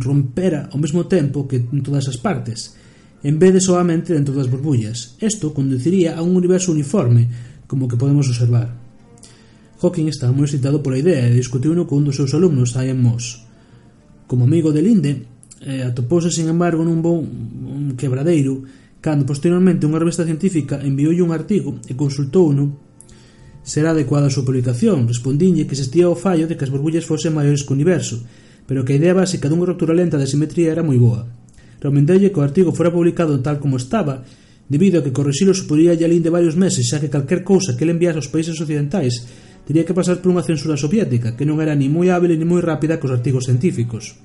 rompera 0.00 0.68
ao 0.72 0.78
mesmo 0.78 1.08
tempo 1.08 1.48
que 1.48 1.62
en 1.62 1.80
todas 1.80 2.08
as 2.08 2.20
partes, 2.20 2.76
en 3.22 3.38
vez 3.38 3.54
de 3.54 3.62
soamente 3.62 4.12
dentro 4.12 4.34
das 4.34 4.50
burbullas. 4.50 5.14
Isto 5.22 5.54
conduciría 5.54 6.18
a 6.18 6.22
un 6.22 6.34
universo 6.34 6.74
uniforme, 6.74 7.30
como 7.70 7.88
que 7.88 7.96
podemos 7.96 8.28
observar. 8.28 8.74
Hawking 9.82 10.06
estaba 10.06 10.34
moi 10.34 10.46
excitado 10.46 10.82
pola 10.82 10.98
idea 10.98 11.26
e 11.26 11.34
discutiuno 11.34 11.86
con 11.86 12.02
un 12.02 12.06
dos 12.10 12.18
seus 12.18 12.34
alumnos, 12.34 12.78
Ian 12.78 13.02
Moss. 13.02 13.42
Como 14.30 14.46
amigo 14.46 14.70
de 14.70 14.82
Linde, 14.82 15.12
eh, 15.62 15.82
atopouse, 15.82 16.30
sin 16.30 16.46
embargo, 16.46 16.86
nun 16.86 17.02
bon 17.02 17.22
un 17.22 17.98
quebradeiro 17.98 18.62
cando 19.02 19.26
posteriormente 19.26 19.82
unha 19.82 19.98
revista 19.98 20.22
científica 20.22 20.78
envioulle 20.78 21.26
un 21.26 21.34
artigo 21.34 21.82
e 21.90 21.98
consultouno 21.98 22.78
será 23.66 23.90
adecuada 23.90 24.30
a 24.30 24.34
súa 24.34 24.46
publicación. 24.46 25.10
Respondinlle 25.10 25.66
que 25.66 25.74
existía 25.74 26.06
o 26.06 26.18
fallo 26.18 26.46
de 26.46 26.54
que 26.54 26.62
as 26.62 26.70
burbullas 26.70 27.06
fosen 27.06 27.34
maiores 27.34 27.66
que 27.66 27.74
o 27.74 27.78
universo 27.78 28.22
pero 28.72 28.88
que 28.88 28.96
a 28.96 28.96
idea 28.96 29.12
básica 29.12 29.52
dunha 29.52 29.68
ruptura 29.68 29.92
lenta 29.92 30.16
de 30.16 30.24
simetría 30.24 30.72
era 30.72 30.80
moi 30.80 30.96
boa. 30.96 31.28
Recomendalle 31.76 32.32
que 32.32 32.40
o 32.40 32.46
artigo 32.48 32.72
fora 32.72 32.88
publicado 32.88 33.36
tal 33.44 33.60
como 33.60 33.76
estaba, 33.76 34.24
debido 34.64 34.96
a 34.96 35.04
que 35.04 35.12
corrixilo 35.12 35.52
suporía 35.52 35.92
a 35.92 36.08
linde 36.08 36.32
varios 36.32 36.56
meses, 36.56 36.88
xa 36.88 36.96
que 36.96 37.12
calquer 37.12 37.44
cousa 37.44 37.76
que 37.76 37.84
ele 37.84 37.92
enviase 37.92 38.16
aos 38.16 38.32
países 38.32 38.56
occidentais 38.56 39.28
teria 39.68 39.84
que 39.84 39.92
pasar 39.92 40.24
por 40.24 40.32
unha 40.32 40.40
censura 40.40 40.80
soviética, 40.80 41.36
que 41.36 41.44
non 41.44 41.60
era 41.60 41.76
ni 41.76 41.92
moi 41.92 42.08
hábil 42.08 42.32
ni 42.32 42.48
moi 42.48 42.64
rápida 42.64 42.96
cos 42.96 43.12
artigos 43.12 43.44
científicos. 43.44 44.16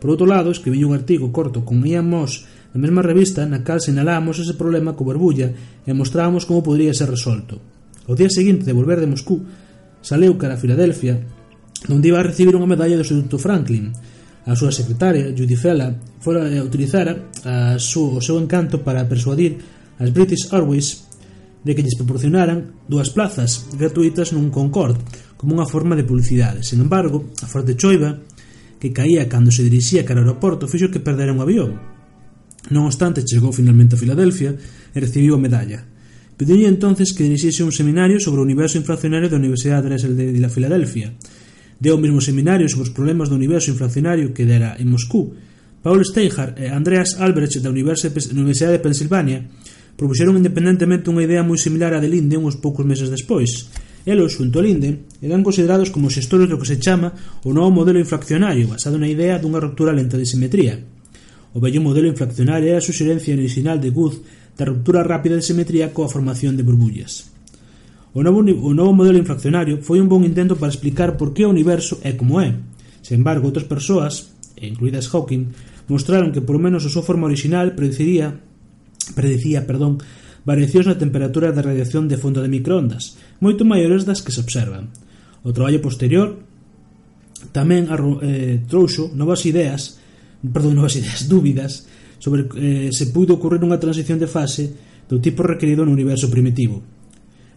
Por 0.00 0.08
outro 0.08 0.24
lado, 0.24 0.48
escribí 0.48 0.88
un 0.88 0.96
artigo 0.96 1.28
corto 1.28 1.60
con 1.60 1.84
Ian 1.84 2.08
Moss 2.08 2.48
na 2.72 2.80
mesma 2.80 3.04
revista 3.04 3.44
na 3.44 3.60
cal 3.60 3.84
sinalamos 3.84 4.40
ese 4.40 4.56
problema 4.56 4.96
co 4.96 5.04
barbulla 5.04 5.52
e 5.84 5.92
mostrábamos 5.92 6.48
como 6.48 6.64
podría 6.64 6.96
ser 6.96 7.12
resolto. 7.12 7.60
O 8.08 8.16
día 8.16 8.32
seguinte 8.32 8.64
de 8.64 8.72
volver 8.72 9.04
de 9.04 9.12
Moscú, 9.12 9.44
saleu 10.00 10.40
cara 10.40 10.56
a 10.56 10.62
Filadelfia 10.64 11.41
donde 11.88 12.08
iba 12.08 12.18
a 12.20 12.26
recibir 12.26 12.54
unha 12.54 12.68
medalla 12.68 12.98
do 12.98 13.04
Instituto 13.04 13.38
Franklin. 13.38 13.94
A 14.42 14.58
súa 14.58 14.74
secretaria, 14.74 15.30
Judy 15.30 15.54
Fella, 15.54 15.94
fora 16.18 16.46
a 16.46 16.62
utilizar 16.62 17.30
a 17.46 17.78
súa, 17.78 18.18
o 18.18 18.22
seu 18.22 18.38
encanto 18.38 18.82
para 18.82 19.06
persuadir 19.06 19.58
as 19.98 20.10
British 20.10 20.50
Airways 20.50 21.06
de 21.62 21.74
que 21.74 21.82
lles 21.82 21.94
proporcionaran 21.94 22.74
dúas 22.90 23.14
plazas 23.14 23.70
gratuitas 23.78 24.34
nun 24.34 24.50
Concorde 24.50 24.98
como 25.38 25.54
unha 25.54 25.66
forma 25.66 25.94
de 25.94 26.06
publicidade. 26.06 26.66
Sen 26.66 26.82
embargo, 26.82 27.30
a 27.42 27.46
forte 27.46 27.78
choiva 27.78 28.18
que 28.82 28.90
caía 28.90 29.30
cando 29.30 29.54
se 29.54 29.62
dirixía 29.62 30.02
cara 30.02 30.22
ao 30.22 30.26
aeroporto 30.26 30.66
fixo 30.66 30.90
que 30.90 31.02
perdera 31.02 31.30
un 31.30 31.42
avión. 31.42 31.78
Non 32.74 32.86
obstante, 32.86 33.26
chegou 33.26 33.54
finalmente 33.54 33.94
a 33.94 34.00
Filadelfia 34.02 34.58
e 34.58 34.98
recibiu 34.98 35.38
a 35.38 35.42
medalla. 35.42 35.86
Pediu 36.34 36.66
entonces 36.66 37.14
que 37.14 37.22
dirixise 37.22 37.62
un 37.62 37.70
seminario 37.70 38.18
sobre 38.18 38.42
o 38.42 38.46
universo 38.46 38.74
inflacionario 38.74 39.30
da 39.30 39.38
Universidade 39.38 39.86
de 39.86 39.88
Dresel 39.94 40.14
de 40.18 40.50
Filadelfia, 40.50 41.14
Deu 41.82 41.98
o 41.98 42.02
mesmo 42.04 42.22
seminario 42.22 42.70
sobre 42.70 42.86
os 42.86 42.94
problemas 42.94 43.26
do 43.26 43.34
universo 43.34 43.74
inflacionario 43.74 44.30
que 44.30 44.46
dera 44.46 44.78
en 44.78 44.86
Moscú. 44.86 45.34
Paul 45.82 45.98
Steinhardt 46.06 46.54
e 46.62 46.70
Andreas 46.70 47.18
Albrecht 47.18 47.58
da 47.58 47.74
Universidade 47.74 48.78
de 48.78 48.84
Pensilvania 48.86 49.50
propuxeron 49.98 50.38
independentemente 50.38 51.10
unha 51.10 51.26
idea 51.26 51.42
moi 51.42 51.58
similar 51.58 51.90
á 51.90 51.98
de 51.98 52.06
Linde 52.06 52.38
uns 52.38 52.54
poucos 52.62 52.86
meses 52.86 53.10
despois. 53.10 53.66
Elos, 54.06 54.38
xunto 54.38 54.62
a 54.62 54.66
Linde, 54.66 55.10
eran 55.26 55.42
considerados 55.42 55.90
como 55.90 56.06
xestores 56.06 56.46
do 56.46 56.54
que 56.54 56.70
se 56.70 56.78
chama 56.78 57.18
o 57.42 57.50
novo 57.50 57.74
modelo 57.74 57.98
inflacionario, 57.98 58.70
basado 58.70 58.94
na 58.94 59.10
idea 59.10 59.42
dunha 59.42 59.58
ruptura 59.58 59.90
lenta 59.90 60.14
de 60.14 60.30
simetría. 60.30 60.78
O 61.50 61.58
vello 61.58 61.82
modelo 61.82 62.06
inflacionario 62.06 62.70
era 62.70 62.78
a 62.78 62.86
suxerencia 62.86 63.34
original 63.34 63.82
de 63.82 63.90
Guth 63.90 64.22
da 64.54 64.70
ruptura 64.70 65.02
rápida 65.02 65.34
de 65.34 65.42
simetría 65.42 65.90
coa 65.90 66.06
formación 66.06 66.54
de 66.54 66.62
burbullas. 66.62 67.31
O 68.12 68.20
novo, 68.20 68.44
o 68.44 68.72
novo 68.76 68.92
modelo 68.92 69.16
infraccionario 69.16 69.80
foi 69.80 69.96
un 69.96 70.08
bon 70.08 70.20
intento 70.20 70.60
para 70.60 70.68
explicar 70.68 71.16
por 71.16 71.32
que 71.32 71.48
o 71.48 71.52
universo 71.52 71.96
é 72.04 72.12
como 72.12 72.44
é. 72.44 72.52
Sen 73.00 73.24
embargo, 73.24 73.48
outras 73.48 73.64
persoas, 73.64 74.36
incluídas 74.60 75.08
Hawking, 75.08 75.48
mostraron 75.88 76.28
que 76.28 76.44
por 76.44 76.60
menos 76.60 76.84
o 76.84 76.92
seu 76.92 77.00
forma 77.00 77.24
original 77.24 77.72
prediciría, 77.72 78.36
predicía 79.16 79.64
perdón, 79.64 80.04
variacións 80.44 80.92
na 80.92 81.00
temperatura 81.00 81.56
da 81.56 81.64
radiación 81.64 82.04
de 82.04 82.20
fondo 82.20 82.44
de 82.44 82.52
microondas, 82.52 83.16
moito 83.40 83.64
maiores 83.64 84.04
das 84.04 84.20
que 84.20 84.34
se 84.34 84.44
observan. 84.44 84.92
O 85.40 85.56
traballo 85.56 85.80
posterior 85.80 86.36
tamén 87.50 87.88
arro, 87.88 88.20
eh, 88.20 88.60
trouxo 88.68 89.08
novas 89.16 89.48
ideas, 89.48 89.98
perdón, 90.44 90.78
novas 90.78 91.00
ideas, 91.00 91.26
dúbidas, 91.32 91.88
sobre 92.20 92.46
eh, 92.60 92.92
se 92.92 93.10
puido 93.10 93.40
ocurrir 93.40 93.64
unha 93.64 93.80
transición 93.80 94.20
de 94.20 94.30
fase 94.30 94.68
do 95.08 95.18
tipo 95.18 95.42
requerido 95.42 95.82
no 95.82 95.96
universo 95.96 96.30
primitivo. 96.30 97.01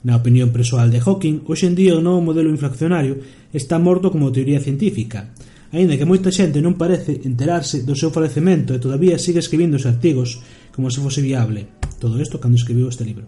Na 0.05 0.21
opinión 0.21 0.53
persoal 0.53 0.93
de 0.93 1.01
Hawking, 1.01 1.49
hoxe 1.49 1.65
en 1.65 1.73
día 1.73 1.97
o 1.97 2.05
novo 2.05 2.21
modelo 2.21 2.53
inflacionario 2.53 3.17
está 3.49 3.81
morto 3.81 4.13
como 4.13 4.29
teoría 4.29 4.61
científica, 4.61 5.33
aínda 5.73 5.97
que 5.97 6.05
moita 6.05 6.29
xente 6.29 6.61
non 6.61 6.77
parece 6.77 7.25
enterarse 7.25 7.81
do 7.81 7.97
seu 7.97 8.13
falecemento 8.13 8.77
e 8.77 8.83
todavía 8.83 9.17
sigue 9.17 9.41
escribindo 9.41 9.81
os 9.81 9.89
artigos 9.89 10.45
como 10.77 10.93
se 10.93 11.01
fose 11.01 11.25
viable. 11.25 11.65
Todo 11.97 12.21
isto 12.21 12.37
cando 12.37 12.53
escribiu 12.53 12.85
este 12.85 13.01
libro. 13.01 13.25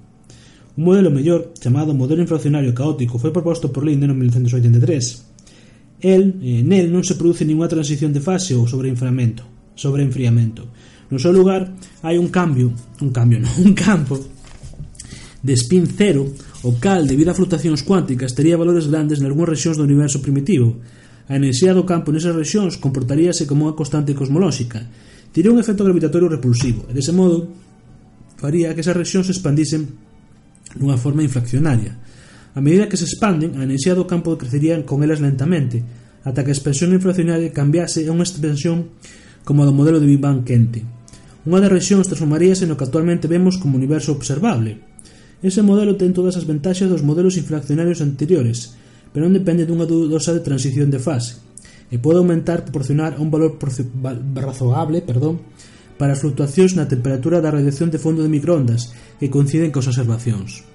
Un 0.78 0.86
modelo 0.86 1.10
mellor, 1.10 1.50
chamado 1.58 1.98
modelo 1.98 2.22
inflacionario 2.22 2.78
caótico, 2.78 3.18
foi 3.18 3.34
proposto 3.34 3.74
por 3.74 3.82
Linde 3.82 4.06
no 4.06 4.14
1983. 4.14 6.06
El, 6.06 6.38
eh, 6.46 6.62
nel 6.62 6.94
non 6.94 7.02
se 7.02 7.18
produce 7.18 7.42
ninguna 7.42 7.74
transición 7.74 8.14
de 8.14 8.22
fase 8.22 8.54
ou 8.54 8.70
sobreinframento, 8.70 9.74
sobreenfriamento. 9.74 10.70
No 11.10 11.18
seu 11.18 11.34
lugar, 11.34 11.74
hai 12.06 12.22
un 12.22 12.30
cambio, 12.30 12.70
un 13.02 13.10
cambio, 13.10 13.42
non, 13.44 13.50
un 13.66 13.74
campo 13.74 14.22
de 15.42 15.54
spin 15.58 15.90
cero 15.90 16.30
o 16.66 16.78
cal, 16.82 17.06
debido 17.06 17.30
a 17.30 17.38
fluctuacións 17.38 17.86
cuánticas, 17.86 18.34
tería 18.34 18.58
valores 18.58 18.90
grandes 18.90 19.22
nalgúnas 19.22 19.54
rexións 19.54 19.78
do 19.78 19.86
universo 19.86 20.24
primitivo. 20.24 20.82
A 21.28 21.36
enerxía 21.36 21.76
do 21.76 21.86
campo 21.86 22.10
nesas 22.10 22.34
rexións 22.34 22.82
comportaríase 22.82 23.46
como 23.46 23.68
unha 23.68 23.78
constante 23.78 24.16
cosmolóxica, 24.18 24.88
Tiría 25.38 25.52
un 25.52 25.60
efecto 25.60 25.84
gravitatorio 25.84 26.30
repulsivo, 26.30 26.90
e 26.90 26.98
dese 26.98 27.14
modo 27.14 27.46
faría 28.42 28.74
que 28.74 28.82
esas 28.82 28.98
rexións 28.98 29.30
se 29.30 29.38
expandisen 29.38 29.86
dunha 30.74 30.98
forma 30.98 31.22
infraccionaria. 31.22 31.94
A 32.58 32.62
medida 32.64 32.90
que 32.90 32.98
se 32.98 33.06
expanden, 33.06 33.54
a 33.54 33.62
enerxía 33.62 33.94
do 33.94 34.10
campo 34.10 34.34
crecería 34.34 34.82
con 34.82 35.06
elas 35.06 35.22
lentamente, 35.22 35.86
ata 36.26 36.42
que 36.42 36.50
a 36.50 36.58
expansión 36.58 36.90
inflacionaria 36.90 37.54
cambiase 37.54 38.02
a 38.10 38.14
unha 38.18 38.26
expansión 38.26 38.98
como 39.46 39.62
a 39.62 39.70
do 39.70 39.78
modelo 39.78 40.02
de 40.02 40.10
Big 40.10 40.18
Bang 40.18 40.42
quente. 40.42 40.82
Unha 41.46 41.62
das 41.62 41.70
rexións 41.70 42.10
transformaríase 42.10 42.66
no 42.66 42.74
que 42.74 42.90
actualmente 42.90 43.30
vemos 43.30 43.62
como 43.62 43.78
universo 43.78 44.18
observable, 44.18 44.82
Ese 45.42 45.62
modelo 45.62 45.94
ten 45.94 46.18
todas 46.18 46.34
as 46.34 46.50
ventaxas 46.50 46.90
dos 46.90 47.06
modelos 47.06 47.38
inflacionarios 47.38 48.02
anteriores, 48.02 48.74
pero 49.14 49.30
non 49.30 49.38
depende 49.38 49.70
dunha 49.70 49.86
dudosa 49.86 50.34
de 50.34 50.42
transición 50.42 50.90
de 50.90 50.98
fase, 50.98 51.38
e 51.94 52.02
pode 52.02 52.18
aumentar 52.18 52.66
proporcionar 52.66 53.22
un 53.22 53.30
valor 53.30 53.54
razoable 54.34 55.06
perdón, 55.06 55.38
para 56.02 56.18
as 56.18 56.22
fluctuacións 56.22 56.74
na 56.74 56.90
temperatura 56.90 57.38
da 57.38 57.54
radiación 57.54 57.94
de 57.94 58.02
fondo 58.02 58.26
de 58.26 58.34
microondas 58.34 58.94
que 59.22 59.30
coinciden 59.30 59.70
cos 59.70 59.86
observacións. 59.86 60.66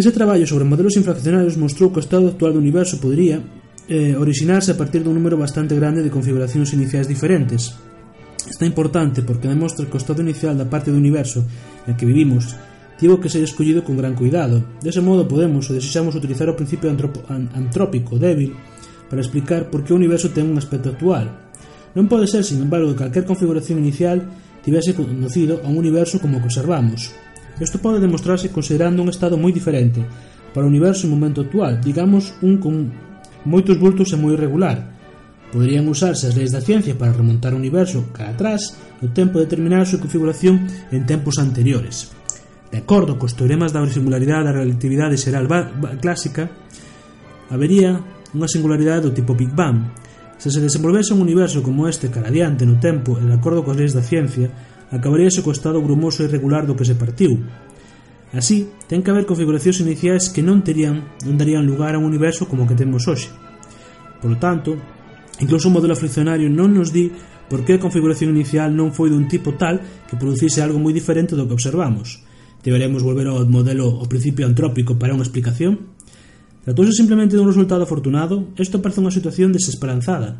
Ese 0.00 0.16
traballo 0.16 0.48
sobre 0.48 0.64
modelos 0.64 0.96
inflacionarios 0.96 1.60
mostrou 1.60 1.92
que 1.92 2.00
o 2.00 2.04
estado 2.04 2.32
actual 2.32 2.56
do 2.56 2.62
universo 2.64 2.96
podría 2.96 3.44
eh, 3.92 4.16
originarse 4.16 4.72
a 4.72 4.80
partir 4.80 5.04
dun 5.04 5.20
número 5.20 5.36
bastante 5.36 5.76
grande 5.76 6.00
de 6.00 6.08
configuracións 6.08 6.72
iniciais 6.72 7.04
diferentes, 7.04 7.76
Está 8.48 8.66
importante 8.66 9.22
porque 9.22 9.48
demostra 9.48 9.86
que 9.86 9.94
o 9.94 10.00
estado 10.00 10.22
inicial 10.22 10.56
da 10.56 10.66
parte 10.66 10.90
do 10.90 10.98
universo 10.98 11.44
na 11.86 11.94
que 11.94 12.08
vivimos 12.08 12.56
tivo 13.00 13.18
que 13.18 13.32
ser 13.32 13.42
escollido 13.42 13.82
con 13.82 13.96
gran 13.96 14.14
cuidado. 14.14 14.62
Dese 14.84 15.00
modo 15.00 15.24
podemos 15.24 15.64
ou 15.66 15.74
desexamos 15.74 16.12
utilizar 16.12 16.52
o 16.52 16.54
principio 16.54 16.92
antrópico 16.92 18.20
débil 18.20 18.52
para 19.08 19.24
explicar 19.24 19.72
por 19.72 19.80
que 19.80 19.96
o 19.96 19.98
universo 19.98 20.28
ten 20.28 20.44
un 20.44 20.60
aspecto 20.60 20.92
actual. 20.92 21.32
Non 21.96 22.06
pode 22.12 22.28
ser, 22.28 22.44
sin 22.44 22.60
embargo, 22.60 22.92
que 22.92 23.00
calquer 23.00 23.24
configuración 23.24 23.80
inicial 23.80 24.28
tivese 24.60 24.92
conducido 24.92 25.64
a 25.64 25.72
un 25.72 25.80
universo 25.80 26.20
como 26.20 26.38
o 26.38 26.40
que 26.44 26.52
observamos. 26.52 27.16
Isto 27.56 27.80
pode 27.80 28.04
demostrarse 28.04 28.52
considerando 28.52 29.00
un 29.00 29.08
estado 29.08 29.40
moi 29.40 29.50
diferente 29.50 30.04
para 30.52 30.68
o 30.68 30.70
universo 30.70 31.08
no 31.08 31.16
momento 31.16 31.40
actual, 31.40 31.80
digamos 31.80 32.36
un 32.44 32.60
con 32.60 32.92
moitos 33.48 33.80
bultos 33.80 34.12
e 34.12 34.20
moi 34.20 34.36
irregular, 34.36 35.00
Poderían 35.50 35.90
usarse 35.90 36.30
as 36.30 36.38
leis 36.38 36.54
da 36.54 36.62
ciencia 36.62 36.94
para 36.94 37.10
remontar 37.10 37.50
o 37.50 37.58
universo 37.58 38.06
cara 38.14 38.30
atrás 38.30 38.78
no 39.02 39.10
tempo 39.10 39.42
de 39.42 39.50
determinar 39.50 39.82
a 39.82 39.88
súa 39.88 39.98
configuración 39.98 40.62
en 40.94 41.02
tempos 41.10 41.42
anteriores. 41.42 42.19
De 42.70 42.78
acordo 42.78 43.18
cos 43.18 43.34
teoremas 43.34 43.74
da 43.74 43.82
singularidade 43.90 44.46
da 44.46 44.54
relatividade 44.54 45.18
xeral 45.18 45.50
clásica, 45.98 46.46
habería 47.50 47.98
unha 48.30 48.46
singularidade 48.46 49.10
do 49.10 49.14
tipo 49.14 49.34
Big 49.34 49.50
Bang. 49.50 49.90
Se 50.38 50.54
se 50.54 50.62
desenvolvese 50.62 51.10
un 51.12 51.20
universo 51.20 51.66
como 51.66 51.90
este 51.90 52.14
cara 52.14 52.30
adiante 52.30 52.62
no 52.62 52.78
tempo 52.78 53.18
e 53.18 53.26
de 53.26 53.34
acordo 53.34 53.66
coas 53.66 53.74
leis 53.74 53.90
da 53.90 54.06
ciencia, 54.06 54.54
acabaríase 54.94 55.42
co 55.42 55.50
estado 55.50 55.82
grumoso 55.82 56.22
e 56.22 56.30
irregular 56.30 56.62
do 56.62 56.78
que 56.78 56.86
se 56.86 56.94
partiu. 56.94 57.42
Así, 58.30 58.70
ten 58.86 59.02
que 59.02 59.10
haber 59.10 59.26
configuracións 59.26 59.82
iniciais 59.82 60.30
que 60.30 60.38
non 60.38 60.62
terían 60.62 61.18
non 61.26 61.34
darían 61.34 61.66
lugar 61.66 61.98
a 61.98 62.00
un 62.00 62.06
universo 62.06 62.46
como 62.46 62.62
o 62.62 62.68
que 62.70 62.78
temos 62.78 63.10
hoxe. 63.10 63.34
Por 64.22 64.30
lo 64.30 64.38
tanto, 64.38 64.78
incluso 65.42 65.66
o 65.66 65.74
modelo 65.74 65.98
friccionario 65.98 66.46
non 66.46 66.70
nos 66.70 66.94
di 66.94 67.10
por 67.50 67.66
que 67.66 67.74
a 67.74 67.82
configuración 67.82 68.30
inicial 68.30 68.70
non 68.70 68.94
foi 68.94 69.10
dun 69.10 69.26
tipo 69.26 69.58
tal 69.58 69.82
que 70.06 70.14
producise 70.14 70.62
algo 70.62 70.78
moi 70.78 70.94
diferente 70.94 71.34
do 71.34 71.50
que 71.50 71.58
observamos, 71.58 72.22
deberemos 72.62 73.02
volver 73.02 73.26
ao 73.28 73.44
modelo 73.48 74.00
ao 74.00 74.06
principio 74.08 74.44
antrópico 74.44 75.00
para 75.00 75.16
unha 75.16 75.24
explicación? 75.24 75.96
Tratouse 76.60 76.92
simplemente 76.92 77.34
dun 77.36 77.48
resultado 77.48 77.88
afortunado, 77.88 78.52
isto 78.60 78.84
parece 78.84 79.00
unha 79.00 79.14
situación 79.14 79.50
desesperanzada, 79.50 80.36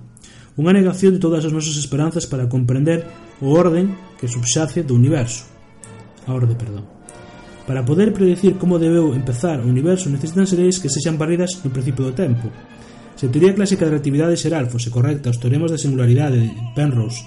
unha 0.61 0.77
negación 0.77 1.17
de 1.17 1.23
todas 1.23 1.49
as 1.49 1.53
nosas 1.55 1.81
esperanzas 1.81 2.29
para 2.29 2.51
comprender 2.51 3.09
o 3.41 3.57
orden 3.57 3.97
que 4.21 4.29
subxace 4.29 4.85
do 4.85 4.93
universo. 4.93 5.49
A 6.29 6.37
orde, 6.37 6.53
perdón. 6.53 6.85
Para 7.65 7.87
poder 7.87 8.13
predecir 8.13 8.61
como 8.61 8.77
debeu 8.77 9.17
empezar 9.17 9.63
o 9.63 9.69
universo 9.69 10.13
necesitan 10.13 10.45
leis 10.59 10.77
que 10.83 10.93
sexan 10.93 11.17
barridas 11.17 11.65
no 11.65 11.73
principio 11.73 12.05
do 12.05 12.13
tempo. 12.13 12.53
Se 13.17 13.29
a 13.29 13.33
teoría 13.33 13.57
clásica 13.57 13.89
da 13.89 13.97
relatividade 13.97 14.37
xeral 14.37 14.69
fose 14.69 14.93
correcta, 14.93 15.33
os 15.33 15.41
teoremas 15.41 15.73
de 15.73 15.81
singularidade 15.81 16.37
de 16.41 16.53
Penrose 16.77 17.25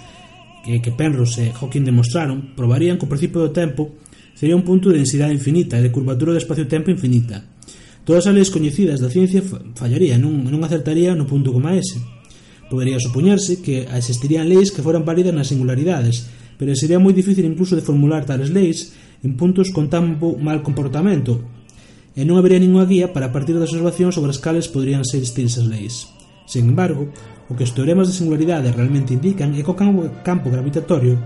que, 0.63 0.81
que 0.81 0.91
Penrose 0.91 1.51
e 1.51 1.53
Hawking 1.53 1.83
demostraron 1.83 2.55
probarían 2.55 2.95
que 2.95 3.05
o 3.05 3.11
principio 3.11 3.43
do 3.43 3.51
tempo 3.51 3.99
sería 4.33 4.57
un 4.57 4.65
punto 4.67 4.89
de 4.89 4.99
densidade 4.99 5.33
infinita 5.33 5.77
e 5.79 5.85
de 5.85 5.93
curvatura 5.93 6.33
do 6.33 6.41
espacio-tempo 6.41 6.89
infinita. 6.89 7.45
Todas 8.03 8.27
as 8.27 8.35
leis 8.35 8.51
coñecidas 8.51 8.99
da 8.99 9.07
ciencia 9.07 9.39
fallarían, 9.79 10.19
non, 10.19 10.43
non 10.43 10.61
acertaría 10.67 11.15
no 11.15 11.23
punto 11.23 11.55
como 11.55 11.71
ese. 11.71 12.03
Podería 12.67 12.99
supoñerse 12.99 13.63
que 13.63 13.87
existirían 13.87 14.51
leis 14.51 14.75
que 14.75 14.83
foran 14.83 15.07
válidas 15.07 15.31
nas 15.31 15.47
singularidades, 15.47 16.27
pero 16.59 16.75
sería 16.75 16.99
moi 16.99 17.15
difícil 17.15 17.47
incluso 17.47 17.79
de 17.79 17.85
formular 17.85 18.27
tales 18.27 18.51
leis 18.51 18.91
en 19.23 19.39
puntos 19.39 19.71
con 19.71 19.87
tan 19.87 20.19
mal 20.19 20.59
comportamento, 20.59 21.39
e 22.13 22.21
non 22.27 22.37
habería 22.37 22.61
ninguna 22.61 22.85
guía 22.85 23.15
para 23.15 23.31
partir 23.31 23.55
das 23.55 23.71
observacións 23.71 24.13
sobre 24.19 24.35
as 24.35 24.41
cales 24.41 24.69
poderían 24.69 25.07
ser 25.07 25.23
esas 25.23 25.65
leis. 25.65 26.11
Sen 26.45 26.67
embargo, 26.67 27.09
o 27.47 27.55
que 27.55 27.63
os 27.63 27.71
teoremas 27.71 28.11
de 28.11 28.17
singularidade 28.19 28.75
realmente 28.75 29.15
indican 29.15 29.55
é 29.55 29.63
que 29.63 29.71
o 29.71 29.79
campo 30.21 30.47
gravitatorio 30.51 31.17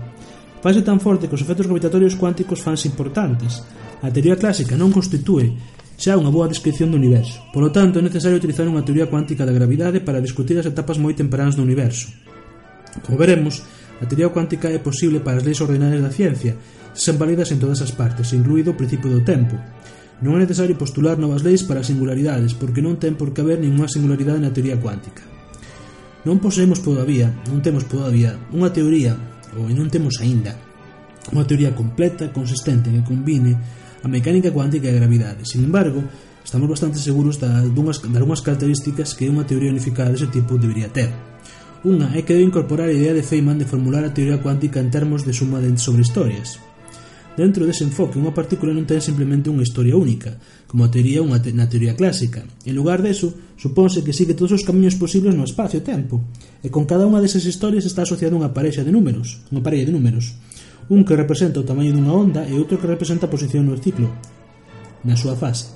fase 0.58 0.82
tan 0.82 0.98
forte 0.98 1.30
que 1.30 1.36
os 1.38 1.42
efectos 1.42 1.66
gravitatorios 1.66 2.18
cuánticos 2.18 2.62
fanse 2.62 2.90
importantes. 2.90 3.62
A 4.02 4.10
teoría 4.10 4.38
clásica 4.38 4.74
non 4.78 4.94
constitúe 4.94 5.54
xa 5.98 6.14
unha 6.14 6.30
boa 6.30 6.46
descripción 6.46 6.94
do 6.94 6.98
universo. 6.98 7.42
Por 7.50 7.66
lo 7.66 7.74
tanto, 7.74 7.98
é 7.98 8.02
necesario 8.02 8.38
utilizar 8.38 8.66
unha 8.70 8.86
teoría 8.86 9.10
cuántica 9.10 9.42
da 9.42 9.54
gravidade 9.54 9.98
para 9.98 10.22
discutir 10.22 10.54
as 10.58 10.66
etapas 10.70 10.98
moi 11.02 11.14
tempranas 11.14 11.58
do 11.58 11.66
universo. 11.66 12.10
Como 13.02 13.18
veremos, 13.18 13.66
a 13.98 14.06
teoría 14.06 14.30
cuántica 14.30 14.70
é 14.70 14.78
posible 14.78 15.18
para 15.18 15.42
as 15.42 15.46
leis 15.46 15.58
ordinarias 15.58 16.02
da 16.02 16.14
ciencia, 16.14 16.54
se 16.94 17.10
sen 17.10 17.18
válidas 17.18 17.50
en 17.50 17.58
todas 17.58 17.82
as 17.82 17.90
partes, 17.90 18.30
incluído 18.30 18.74
o 18.74 18.78
principio 18.78 19.10
do 19.10 19.26
tempo. 19.26 19.58
Non 20.22 20.38
é 20.38 20.42
necesario 20.42 20.78
postular 20.78 21.18
novas 21.18 21.42
leis 21.42 21.66
para 21.66 21.86
singularidades, 21.86 22.54
porque 22.54 22.82
non 22.82 22.98
ten 22.98 23.18
por 23.18 23.34
que 23.34 23.42
haber 23.42 23.58
ninguna 23.58 23.90
singularidade 23.90 24.42
na 24.42 24.54
teoría 24.54 24.78
cuántica. 24.78 25.22
Non 26.26 26.42
poseemos 26.42 26.82
todavía, 26.82 27.30
non 27.50 27.58
temos 27.62 27.86
todavía, 27.90 28.38
unha 28.54 28.70
teoría 28.70 29.18
ou 29.58 29.66
non 29.68 29.90
temos 29.90 30.22
aínda 30.22 30.54
unha 31.28 31.44
teoría 31.44 31.76
completa, 31.76 32.32
consistente, 32.32 32.88
que 32.88 33.04
combine 33.04 33.52
a 34.00 34.08
mecánica 34.08 34.54
cuántica 34.54 34.88
e 34.88 34.94
a 34.94 34.98
gravidade. 35.00 35.44
Sin 35.44 35.64
embargo, 35.66 36.00
estamos 36.40 36.68
bastante 36.70 36.96
seguros 37.02 37.36
da, 37.36 37.60
dunhas, 37.68 38.00
de 38.00 38.16
algunhas 38.16 38.40
características 38.40 39.12
que 39.12 39.28
unha 39.28 39.44
teoría 39.44 39.74
unificada 39.74 40.14
dese 40.14 40.30
tipo 40.32 40.56
debería 40.56 40.88
ter. 40.88 41.12
Unha 41.84 42.10
é 42.16 42.24
que 42.24 42.34
debe 42.34 42.48
incorporar 42.48 42.88
a 42.88 42.96
idea 42.96 43.12
de 43.12 43.26
Feynman 43.26 43.60
de 43.60 43.68
formular 43.68 44.02
a 44.02 44.14
teoría 44.14 44.40
cuántica 44.40 44.80
en 44.80 44.90
termos 44.90 45.22
de 45.28 45.36
suma 45.36 45.60
de 45.60 45.70
sobre 45.76 46.02
historias, 46.02 46.58
Dentro 47.38 47.62
dese 47.70 47.86
enfoque, 47.86 48.18
unha 48.18 48.34
partícula 48.34 48.74
non 48.74 48.82
ten 48.82 48.98
simplemente 48.98 49.46
unha 49.46 49.62
historia 49.62 49.94
única, 49.94 50.42
como 50.66 50.90
teoría 50.90 51.22
unha 51.22 51.38
te 51.38 51.54
na 51.54 51.70
teoría 51.70 51.94
clásica. 51.94 52.42
En 52.66 52.74
lugar 52.74 52.98
deso, 52.98 53.30
supónse 53.54 54.02
que 54.02 54.10
sigue 54.10 54.34
todos 54.34 54.58
os 54.58 54.66
camiños 54.66 54.98
posibles 54.98 55.38
no 55.38 55.46
espacio-tempo, 55.46 56.18
e 56.58 56.66
con 56.66 56.82
cada 56.82 57.06
unha 57.06 57.22
desas 57.22 57.46
historias 57.46 57.86
está 57.86 58.02
asociada 58.02 58.34
unha 58.34 58.50
parexa 58.50 58.82
de 58.82 58.90
números, 58.90 59.38
unha 59.54 59.62
parella 59.62 59.86
de 59.86 59.94
números, 59.94 60.34
un 60.90 61.06
que 61.06 61.14
representa 61.14 61.62
o 61.62 61.68
tamaño 61.68 61.94
dunha 61.94 62.10
onda 62.10 62.42
e 62.42 62.58
outro 62.58 62.74
que 62.74 62.90
representa 62.90 63.30
a 63.30 63.32
posición 63.32 63.70
no 63.70 63.78
ciclo, 63.78 64.10
na 65.06 65.14
súa 65.14 65.38
fase. 65.38 65.70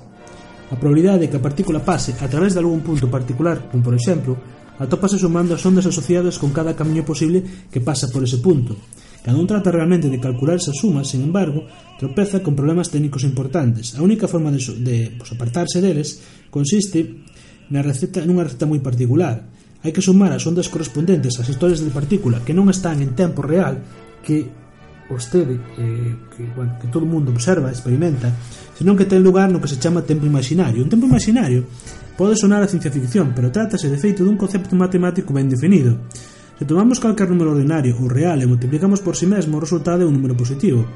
A 0.67 0.75
probabilidade 0.75 1.23
de 1.23 1.29
que 1.31 1.39
a 1.39 1.45
partícula 1.47 1.79
pase 1.79 2.11
a 2.19 2.27
través 2.27 2.51
de 2.51 2.59
algún 2.59 2.83
punto 2.83 3.07
particular, 3.07 3.71
como 3.71 3.87
por 3.87 3.95
exemplo, 3.95 4.35
atópase 4.83 5.15
sumando 5.15 5.55
as 5.55 5.63
ondas 5.63 5.87
asociadas 5.87 6.35
con 6.35 6.51
cada 6.51 6.75
camiño 6.75 7.07
posible 7.07 7.39
que 7.71 7.79
pasa 7.79 8.11
por 8.11 8.19
ese 8.19 8.43
punto, 8.43 8.75
Cando 9.23 9.39
un 9.39 9.47
trata 9.47 9.71
realmente 9.71 10.11
de 10.11 10.19
calcular 10.19 10.59
esa 10.59 10.75
suma, 10.75 11.07
sin 11.07 11.23
embargo, 11.23 11.63
tropeza 11.97 12.43
con 12.43 12.59
problemas 12.59 12.91
técnicos 12.91 13.23
importantes. 13.23 13.95
A 13.95 14.03
única 14.03 14.27
forma 14.27 14.51
de, 14.51 14.59
de 14.83 15.15
pues, 15.15 15.31
apartarse 15.31 15.79
deles 15.79 16.19
consiste 16.51 17.23
na 17.71 17.79
receta, 17.79 18.19
nunha 18.27 18.43
receta 18.43 18.67
moi 18.67 18.83
particular. 18.83 19.47
Hai 19.79 19.95
que 19.95 20.03
sumar 20.03 20.35
as 20.35 20.43
ondas 20.43 20.67
correspondentes 20.67 21.39
ás 21.39 21.47
historias 21.47 21.79
de 21.79 21.95
partícula 21.95 22.43
que 22.43 22.51
non 22.51 22.67
están 22.67 22.99
en 22.99 23.15
tempo 23.15 23.39
real 23.39 23.79
que 24.19 24.43
vostede 25.07 25.55
eh, 25.79 26.15
que, 26.35 26.43
bueno, 26.55 26.75
que 26.79 26.87
todo 26.91 27.03
o 27.03 27.09
mundo 27.09 27.31
observa, 27.31 27.71
experimenta, 27.71 28.27
senón 28.75 28.99
que 28.99 29.07
ten 29.07 29.23
lugar 29.23 29.47
no 29.47 29.63
que 29.63 29.71
se 29.71 29.79
chama 29.79 30.03
tempo 30.03 30.27
imaginario. 30.27 30.83
Un 30.83 30.91
tempo 30.91 31.07
imaginario 31.07 31.63
pode 32.19 32.35
sonar 32.35 32.59
a 32.59 32.67
ciencia 32.67 32.91
ficción, 32.91 33.31
pero 33.31 33.55
trátase 33.55 33.87
de 33.87 33.95
feito 33.95 34.27
dun 34.27 34.35
concepto 34.35 34.75
matemático 34.75 35.31
ben 35.31 35.47
definido 35.47 35.95
Se 36.63 36.67
tomamos 36.67 37.03
calquer 37.03 37.27
número 37.27 37.51
ordinario 37.51 37.91
ou 37.99 38.07
real 38.07 38.39
e 38.39 38.47
multiplicamos 38.47 39.03
por 39.03 39.19
si 39.19 39.27
sí 39.27 39.27
mesmo, 39.27 39.59
o 39.59 39.63
resultado 39.67 39.99
é 39.99 40.07
un 40.07 40.15
número 40.15 40.31
positivo. 40.31 40.87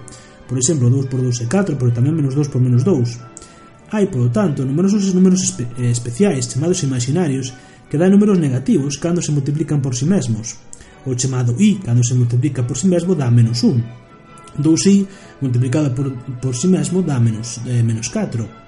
Por 0.47 0.55
exemplo, 0.55 0.87
2 0.87 1.11
por 1.11 1.19
2 1.19 1.43
é 1.43 1.45
4, 1.51 1.75
pero 1.75 1.91
tamén 1.91 2.15
menos 2.15 2.39
2 2.39 2.47
por 2.47 2.63
menos 2.63 2.87
2. 2.87 3.91
Hai, 3.91 4.07
polo 4.07 4.31
tanto, 4.31 4.63
numerosos 4.63 5.11
números 5.11 5.43
espe 5.43 5.67
eh, 5.75 5.91
especiais 5.91 6.47
chamados 6.47 6.87
imaginarios 6.87 7.51
que 7.91 7.99
dan 7.99 8.15
números 8.15 8.39
negativos 8.39 8.95
cando 8.95 9.19
se 9.19 9.35
multiplican 9.35 9.83
por 9.83 9.91
si 9.91 10.07
sí 10.07 10.15
mesmos. 10.15 10.55
O 11.03 11.11
chamado 11.19 11.51
i, 11.59 11.83
cando 11.83 11.99
se 11.99 12.15
multiplica 12.15 12.63
por 12.63 12.79
si 12.79 12.87
sí 12.87 12.95
mesmo, 12.95 13.11
dá 13.11 13.27
menos 13.27 13.59
1. 13.59 14.63
2i 14.63 15.03
multiplicado 15.43 15.91
por, 15.91 16.15
por 16.39 16.55
si 16.55 16.63
sí 16.63 16.67
mesmo 16.71 17.03
dá 17.03 17.19
menos, 17.19 17.59
eh, 17.67 17.83
menos 17.83 18.07
4 18.07 18.66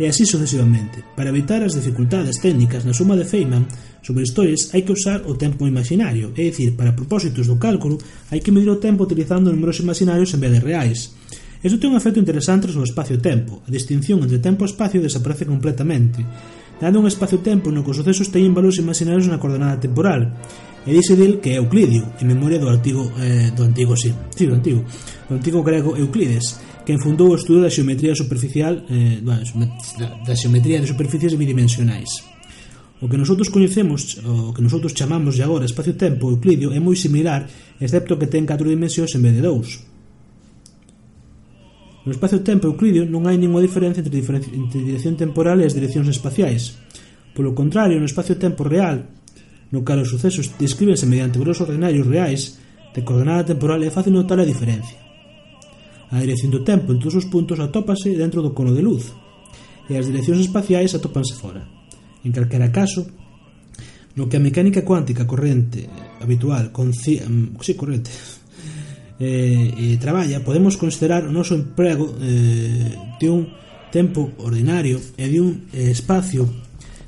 e 0.00 0.08
así 0.08 0.24
sucesivamente. 0.24 1.04
Para 1.12 1.28
evitar 1.28 1.60
as 1.60 1.76
dificultades 1.76 2.40
técnicas 2.40 2.88
na 2.88 2.96
suma 2.96 3.20
de 3.20 3.28
Feynman 3.28 3.68
sobre 4.00 4.24
historias 4.24 4.72
hai 4.72 4.80
que 4.80 4.96
usar 4.96 5.28
o 5.28 5.36
tempo 5.36 5.68
imaginario, 5.68 6.32
é 6.32 6.48
dicir, 6.48 6.72
para 6.72 6.96
propósitos 6.96 7.44
do 7.44 7.60
cálculo 7.60 8.00
hai 8.32 8.40
que 8.40 8.48
medir 8.48 8.72
o 8.72 8.80
tempo 8.80 9.04
utilizando 9.04 9.52
números 9.52 9.76
imaginarios 9.84 10.32
en 10.32 10.40
vez 10.40 10.52
de 10.56 10.64
reais. 10.64 11.12
Isto 11.60 11.76
ten 11.76 11.92
un 11.92 12.00
efecto 12.00 12.16
interesante 12.16 12.72
sobre 12.72 12.88
o 12.88 12.90
espacio-tempo. 12.90 13.60
A 13.60 13.68
distinción 13.68 14.24
entre 14.24 14.40
tempo 14.40 14.64
e 14.64 14.72
espacio 14.72 15.04
desaparece 15.04 15.44
completamente, 15.44 16.24
dando 16.80 17.04
un 17.04 17.04
espacio-tempo 17.04 17.68
no 17.68 17.84
que 17.84 17.92
os 17.92 18.00
sucesos 18.00 18.32
teñen 18.32 18.56
valores 18.56 18.80
imaginarios 18.80 19.28
na 19.28 19.36
coordenada 19.36 19.76
temporal. 19.76 20.32
E 20.88 20.96
dice 20.96 21.12
del 21.12 21.44
que 21.44 21.52
é 21.52 21.60
Euclidio, 21.60 22.16
en 22.16 22.32
memoria 22.32 22.56
do 22.56 22.72
antigo, 22.72 23.04
eh, 23.20 23.52
do 23.52 23.68
antigo, 23.68 23.92
sí, 24.00 24.08
sí, 24.32 24.48
do 24.48 24.56
antigo, 24.56 24.80
do 25.28 25.36
antigo 25.36 25.60
grego 25.60 25.92
Euclides, 25.92 26.56
quen 26.90 26.98
fundou 26.98 27.30
o 27.30 27.38
estudo 27.38 27.62
da 27.62 27.70
xeometría 27.70 28.18
superficial 28.18 28.82
eh, 28.90 29.22
bueno, 29.22 29.46
da 30.26 30.34
xeometría 30.34 30.82
de 30.82 30.90
superficies 30.90 31.38
bidimensionais. 31.38 32.26
O 32.98 33.06
que 33.06 33.14
nosotros 33.14 33.46
coñecemos, 33.46 34.18
o 34.26 34.50
que 34.50 34.58
nosotros 34.58 34.90
chamamos 34.90 35.38
de 35.38 35.46
agora 35.46 35.70
espacio-tempo 35.70 36.26
euclidio 36.26 36.74
é 36.74 36.82
moi 36.82 36.98
similar, 36.98 37.46
excepto 37.78 38.18
que 38.18 38.26
ten 38.26 38.42
4 38.42 38.66
dimensións 38.66 39.14
en 39.14 39.22
vez 39.22 39.38
de 39.38 39.42
2. 39.46 42.02
No 42.04 42.10
espacio-tempo 42.10 42.66
euclidio 42.66 43.06
non 43.06 43.30
hai 43.30 43.38
ninguna 43.38 43.62
diferencia 43.62 44.02
entre, 44.02 44.10
diferen 44.10 44.42
entre 44.42 44.82
dirección 44.82 45.14
temporal 45.14 45.62
e 45.62 45.70
as 45.70 45.76
direccións 45.78 46.10
espaciais. 46.10 46.74
Polo 47.38 47.54
contrario, 47.54 48.02
no 48.02 48.10
espacio-tempo 48.10 48.66
real, 48.66 49.06
no 49.70 49.86
cal 49.86 50.02
os 50.02 50.10
sucesos 50.10 50.50
descríbense 50.58 51.06
mediante 51.06 51.38
grosos 51.38 51.70
ordinarios 51.70 52.02
reais, 52.02 52.58
de 52.90 53.06
coordenada 53.06 53.46
temporal 53.46 53.78
é 53.86 53.94
fácil 53.94 54.10
notar 54.10 54.42
a 54.42 54.44
diferencia. 54.44 55.09
A 56.10 56.18
dirección 56.18 56.50
do 56.50 56.66
tempo 56.66 56.90
en 56.90 56.98
todos 56.98 57.22
os 57.22 57.30
puntos 57.30 57.62
atópase 57.62 58.10
dentro 58.18 58.42
do 58.42 58.50
cono 58.50 58.74
de 58.74 58.82
luz 58.82 59.14
e 59.86 59.94
as 59.94 60.06
direccións 60.10 60.42
espaciais 60.42 60.94
atópanse 60.94 61.38
fora. 61.38 61.62
En 62.26 62.34
calquera 62.34 62.74
caso, 62.74 63.06
no 64.18 64.26
que 64.26 64.38
a 64.38 64.42
mecánica 64.42 64.82
cuántica 64.82 65.26
corrente 65.26 65.86
habitual 66.18 66.74
conci... 66.74 67.22
Mm, 67.22 67.62
sí, 67.62 67.78
corrente 67.78 68.10
eh, 69.22 69.70
eh, 69.70 69.96
traballa, 70.02 70.42
podemos 70.42 70.74
considerar 70.74 71.22
o 71.26 71.34
noso 71.34 71.54
emprego 71.54 72.10
eh, 72.18 72.90
de 73.22 73.28
un 73.30 73.46
tempo 73.94 74.34
ordinario 74.42 74.98
e 75.14 75.30
de 75.30 75.38
un 75.38 75.70
eh, 75.70 75.94
espacio 75.94 76.46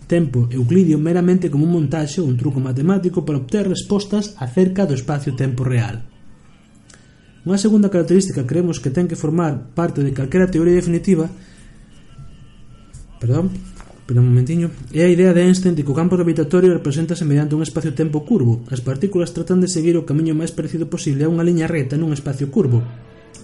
tempo 0.06 0.46
euclidio 0.50 0.98
meramente 0.98 1.48
como 1.50 1.64
un 1.64 1.72
montaxe 1.72 2.20
ou 2.20 2.28
un 2.28 2.36
truco 2.36 2.60
matemático 2.60 3.24
para 3.24 3.40
obter 3.40 3.64
respostas 3.66 4.36
acerca 4.36 4.84
do 4.84 4.92
espacio-tempo 4.92 5.64
real. 5.64 6.11
Unha 7.42 7.58
segunda 7.58 7.90
característica 7.90 8.46
creemos 8.46 8.78
que 8.78 8.94
ten 8.94 9.10
que 9.10 9.18
formar 9.18 9.74
parte 9.74 10.06
de 10.06 10.14
calquera 10.14 10.46
teoría 10.46 10.78
definitiva 10.78 11.26
perdón, 13.22 13.50
pero 14.06 14.18
un 14.18 14.34
momentiño, 14.34 14.74
é 14.90 15.06
a 15.06 15.12
idea 15.14 15.30
de 15.30 15.46
Einstein 15.46 15.78
de 15.78 15.86
que 15.86 15.94
o 15.94 15.94
campo 15.94 16.18
gravitatorio 16.18 16.74
representase 16.74 17.22
mediante 17.22 17.54
un 17.54 17.62
espacio-tempo 17.62 18.26
curvo. 18.26 18.66
As 18.66 18.82
partículas 18.82 19.30
tratan 19.30 19.62
de 19.62 19.70
seguir 19.70 19.94
o 19.94 20.02
camiño 20.02 20.34
máis 20.34 20.50
parecido 20.50 20.90
posible 20.90 21.22
a 21.22 21.30
unha 21.30 21.46
liña 21.46 21.70
reta 21.70 21.94
nun 21.94 22.10
espacio 22.10 22.50
curvo, 22.50 22.82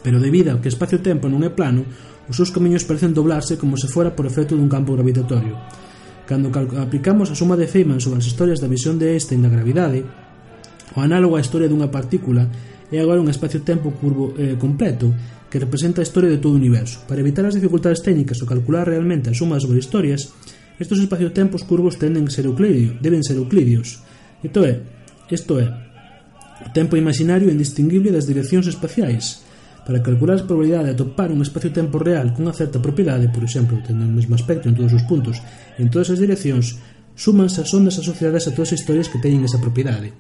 pero 0.03 0.19
debido 0.19 0.51
ao 0.51 0.59
que 0.59 0.67
o 0.67 0.75
espacio-tempo 0.75 1.31
non 1.31 1.47
é 1.47 1.51
plano, 1.55 1.87
os 2.27 2.35
seus 2.35 2.51
camiños 2.51 2.83
parecen 2.83 3.15
doblarse 3.15 3.55
como 3.55 3.79
se 3.79 3.87
fora 3.87 4.19
por 4.19 4.27
efecto 4.27 4.59
dun 4.59 4.67
campo 4.67 4.99
gravitatorio. 4.99 5.55
Cando 6.27 6.51
aplicamos 6.83 7.31
a 7.31 7.39
suma 7.39 7.55
de 7.55 7.71
Feynman 7.71 8.03
sobre 8.03 8.19
as 8.19 8.27
historias 8.27 8.59
da 8.59 8.67
visión 8.67 8.99
de 8.99 9.15
Einstein 9.15 9.47
da 9.47 9.55
gravidade, 9.55 10.03
o 10.93 10.99
análogo 10.99 11.39
á 11.39 11.41
historia 11.41 11.71
dunha 11.71 11.87
partícula 11.87 12.51
é 12.93 12.99
agora 13.01 13.21
un 13.21 13.29
espacio-tempo 13.29 13.93
curvo 13.97 14.33
eh, 14.37 14.57
completo 14.57 15.13
que 15.49 15.61
representa 15.61 16.01
a 16.01 16.07
historia 16.07 16.33
de 16.33 16.41
todo 16.41 16.57
o 16.57 16.61
universo. 16.61 17.05
Para 17.09 17.21
evitar 17.21 17.45
as 17.45 17.57
dificultades 17.57 18.01
técnicas 18.01 18.41
o 18.41 18.49
calcular 18.49 18.89
realmente 18.89 19.29
a 19.29 19.37
suma 19.37 19.61
das 19.61 19.69
historias, 19.69 20.33
estos 20.81 21.01
espacio-tempos 21.01 21.65
curvos 21.65 21.97
tenden 22.01 22.29
a 22.29 22.33
ser 22.33 22.49
euclidio, 22.49 22.97
deben 23.01 23.25
ser 23.25 23.37
euclidios. 23.37 24.01
Isto 24.45 24.65
é, 24.65 24.81
isto 25.29 25.59
é, 25.59 25.67
o 26.65 26.71
tempo 26.73 26.97
imaginario 26.97 27.53
indistinguible 27.53 28.13
das 28.13 28.29
direccións 28.29 28.67
espaciais, 28.69 29.49
Para 29.89 30.05
calcular 30.05 30.37
a 30.37 30.45
probabilidade 30.45 30.93
de 30.93 31.01
atopar 31.01 31.33
un 31.33 31.41
espacio-tempo 31.41 31.97
real 31.97 32.37
cunha 32.37 32.53
certa 32.53 32.77
propiedade, 32.77 33.33
por 33.33 33.41
exemplo, 33.41 33.81
tendo 33.81 34.05
o 34.05 34.13
mesmo 34.13 34.37
aspecto 34.37 34.69
en 34.69 34.77
todos 34.77 34.93
os 34.93 35.01
puntos 35.09 35.41
en 35.81 35.89
todas 35.89 36.13
as 36.13 36.21
direccións, 36.21 36.77
súmanse 37.17 37.65
as 37.65 37.73
ondas 37.73 37.97
asociadas 37.97 38.45
a 38.45 38.53
todas 38.53 38.77
as 38.77 38.85
historias 38.85 39.09
que 39.09 39.17
teñen 39.17 39.49
esa 39.49 39.57
propiedade. 39.57 40.13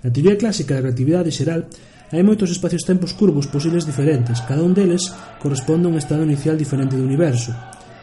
Na 0.00 0.08
teoría 0.08 0.40
clásica 0.40 0.80
da 0.80 0.88
relatividade 0.88 1.28
xeral, 1.28 1.68
Hai 2.12 2.20
moitos 2.20 2.52
espacios-tempos 2.52 3.16
curvos 3.16 3.48
posibles 3.48 3.88
diferentes, 3.88 4.44
cada 4.44 4.60
un 4.60 4.76
deles 4.76 5.08
corresponde 5.40 5.88
a 5.88 5.92
un 5.92 5.96
estado 5.96 6.20
inicial 6.20 6.52
diferente 6.60 7.00
do 7.00 7.06
universo. 7.08 7.56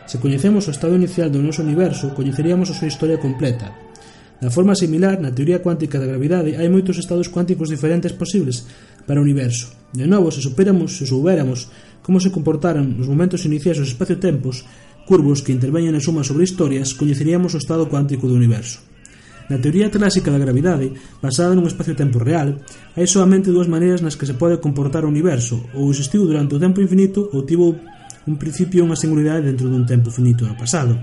Se 0.09 0.17
coñecemos 0.17 0.65
o 0.65 0.73
estado 0.73 0.97
inicial 0.97 1.29
do 1.29 1.37
noso 1.37 1.61
universo, 1.61 2.09
coñeceríamos 2.17 2.73
a 2.73 2.77
súa 2.77 2.89
historia 2.89 3.21
completa. 3.21 3.69
Da 4.41 4.49
forma 4.49 4.73
similar, 4.73 5.21
na 5.21 5.29
teoría 5.29 5.61
cuántica 5.61 6.01
da 6.01 6.09
gravidade 6.09 6.57
hai 6.57 6.65
moitos 6.65 6.97
estados 6.97 7.29
cuánticos 7.29 7.69
diferentes 7.69 8.09
posibles 8.17 8.65
para 9.05 9.21
o 9.21 9.25
universo. 9.25 9.69
De 9.93 10.09
novo, 10.09 10.33
se 10.33 10.41
superamos, 10.41 10.97
se 10.97 11.05
soubéramos 11.05 11.69
como 12.01 12.17
se 12.17 12.33
comportaran 12.33 12.97
nos 12.97 13.05
momentos 13.05 13.45
iniciais 13.45 13.77
os 13.77 13.93
espacio-tempos 13.93 14.65
curvos 15.05 15.45
que 15.45 15.53
interveñen 15.53 15.93
en 15.93 16.01
suma 16.01 16.25
sobre 16.25 16.49
historias, 16.49 16.97
coñeceríamos 16.97 17.53
o 17.53 17.61
estado 17.61 17.85
cuántico 17.85 18.25
do 18.25 18.33
universo. 18.33 18.81
Na 19.51 19.59
teoría 19.59 19.91
clásica 19.91 20.31
da 20.31 20.39
gravidade, 20.39 20.95
basada 21.19 21.51
nun 21.51 21.67
espacio-tempo 21.67 22.23
real, 22.23 22.63
hai 22.95 23.03
soamente 23.03 23.51
dúas 23.51 23.67
maneiras 23.67 23.99
nas 23.99 24.15
que 24.15 24.23
se 24.23 24.39
pode 24.39 24.63
comportar 24.63 25.03
o 25.03 25.11
universo, 25.11 25.59
ou 25.75 25.91
existiu 25.91 26.23
durante 26.23 26.55
o 26.55 26.61
tempo 26.63 26.79
infinito 26.79 27.27
ou 27.35 27.43
tivo 27.43 27.75
un 28.31 28.39
principio 28.39 28.79
e 28.79 28.85
unha 28.87 28.95
singularidade 28.95 29.51
dentro 29.51 29.67
dun 29.67 29.83
tempo 29.83 30.07
finito 30.07 30.47
no 30.47 30.55
pasado. 30.55 30.95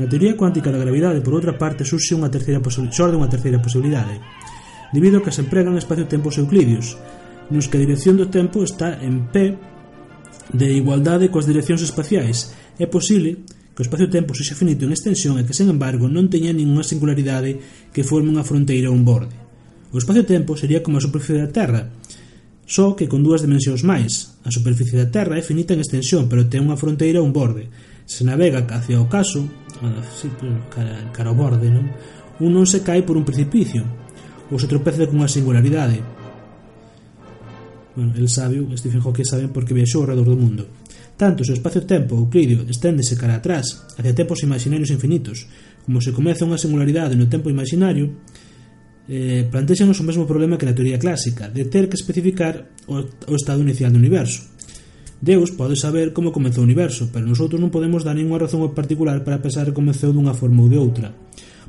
Na 0.00 0.08
teoría 0.08 0.32
cuántica 0.32 0.72
da 0.72 0.80
gravidade, 0.80 1.20
por 1.20 1.36
outra 1.36 1.60
parte, 1.60 1.84
surxe 1.84 2.16
unha 2.16 2.32
terceira 2.32 2.64
xorde 2.64 3.20
unha 3.20 3.28
terceira 3.28 3.60
posibilidade, 3.60 4.16
debido 4.88 5.20
a 5.20 5.22
que 5.22 5.28
se 5.36 5.44
empregan 5.44 5.76
espacio-tempos 5.76 6.40
euclidios, 6.40 6.96
nos 7.52 7.68
que 7.68 7.76
a 7.76 7.84
dirección 7.84 8.16
do 8.16 8.32
tempo 8.32 8.64
está 8.64 8.96
en 8.96 9.28
P 9.28 9.60
de 10.56 10.72
igualdade 10.72 11.28
coas 11.28 11.44
direccións 11.44 11.84
espaciais. 11.84 12.56
É 12.80 12.88
posible 12.88 13.44
que 13.74 13.82
o 13.82 13.86
espacio-tempo 13.86 14.38
sexa 14.38 14.54
finito 14.54 14.86
en 14.86 14.94
extensión 14.94 15.34
e 15.36 15.42
que, 15.42 15.52
sen 15.52 15.66
embargo, 15.66 16.06
non 16.06 16.30
teña 16.30 16.54
ninguna 16.54 16.86
singularidade 16.86 17.58
que 17.90 18.06
forme 18.06 18.30
unha 18.30 18.46
fronteira 18.46 18.88
ou 18.88 18.94
un 18.94 19.02
borde. 19.02 19.34
O 19.90 19.98
espacio-tempo 19.98 20.54
sería 20.54 20.78
como 20.78 20.98
a 20.98 21.04
superficie 21.04 21.42
da 21.42 21.50
Terra, 21.50 21.90
só 22.66 22.94
que 22.94 23.10
con 23.10 23.26
dúas 23.26 23.42
dimensións 23.42 23.82
máis. 23.82 24.38
A 24.46 24.50
superficie 24.54 24.94
da 24.94 25.10
Terra 25.10 25.36
é 25.36 25.42
finita 25.42 25.74
en 25.74 25.82
extensión, 25.82 26.30
pero 26.30 26.46
ten 26.46 26.62
unha 26.62 26.78
fronteira 26.78 27.18
ou 27.18 27.26
un 27.26 27.34
borde. 27.34 27.66
Se 28.06 28.22
navega 28.22 28.62
hacia 28.62 29.02
o 29.02 29.10
caso, 29.10 29.50
cara, 30.70 31.10
cara 31.10 31.28
ao 31.34 31.36
borde, 31.36 31.66
non? 31.66 31.90
Un 32.38 32.50
non 32.54 32.66
se 32.70 32.86
cae 32.86 33.02
por 33.02 33.18
un 33.18 33.26
precipicio, 33.26 33.82
ou 34.50 34.56
se 34.56 34.70
tropeza 34.70 35.10
cunha 35.10 35.26
singularidade. 35.26 35.98
Bueno, 37.94 38.14
el 38.18 38.26
sabio, 38.30 38.66
Stephen 38.74 39.02
Hawking, 39.02 39.26
saben 39.26 39.50
porque 39.54 39.74
viaxou 39.74 40.02
ao 40.02 40.10
redor 40.14 40.26
do 40.30 40.38
mundo. 40.38 40.66
Tanto 41.14 41.46
o 41.46 41.54
espacio-tempo 41.54 42.18
euclídeo 42.18 42.66
esténdese 42.66 43.14
cara 43.14 43.38
atrás, 43.38 43.86
hacia 43.94 44.18
tempos 44.18 44.42
imaginarios 44.42 44.90
infinitos, 44.90 45.46
como 45.86 46.02
se 46.02 46.10
comeza 46.10 46.42
unha 46.42 46.58
singularidade 46.58 47.14
no 47.14 47.30
tempo 47.30 47.46
imaginario, 47.46 48.10
eh, 49.06 49.46
plantexanos 49.46 50.00
o 50.00 50.06
mesmo 50.06 50.26
problema 50.26 50.58
que 50.58 50.66
na 50.66 50.74
teoría 50.74 50.98
clásica, 50.98 51.46
de 51.46 51.70
ter 51.70 51.86
que 51.86 51.94
especificar 51.94 52.66
o, 52.90 52.98
o 53.30 53.34
estado 53.38 53.62
inicial 53.62 53.94
do 53.94 54.00
universo. 54.02 54.42
Deus 55.22 55.54
pode 55.54 55.78
saber 55.78 56.12
como 56.12 56.34
comezou 56.34 56.64
o 56.64 56.68
universo, 56.68 57.08
pero 57.14 57.30
nosotros 57.30 57.62
non 57.62 57.70
podemos 57.70 58.02
dar 58.02 58.18
ninguna 58.18 58.44
razón 58.44 58.60
particular 58.74 59.22
para 59.22 59.38
pensar 59.40 59.70
que 59.70 59.76
comezou 59.76 60.10
dunha 60.10 60.34
forma 60.34 60.66
ou 60.66 60.68
de 60.68 60.82
outra. 60.82 61.14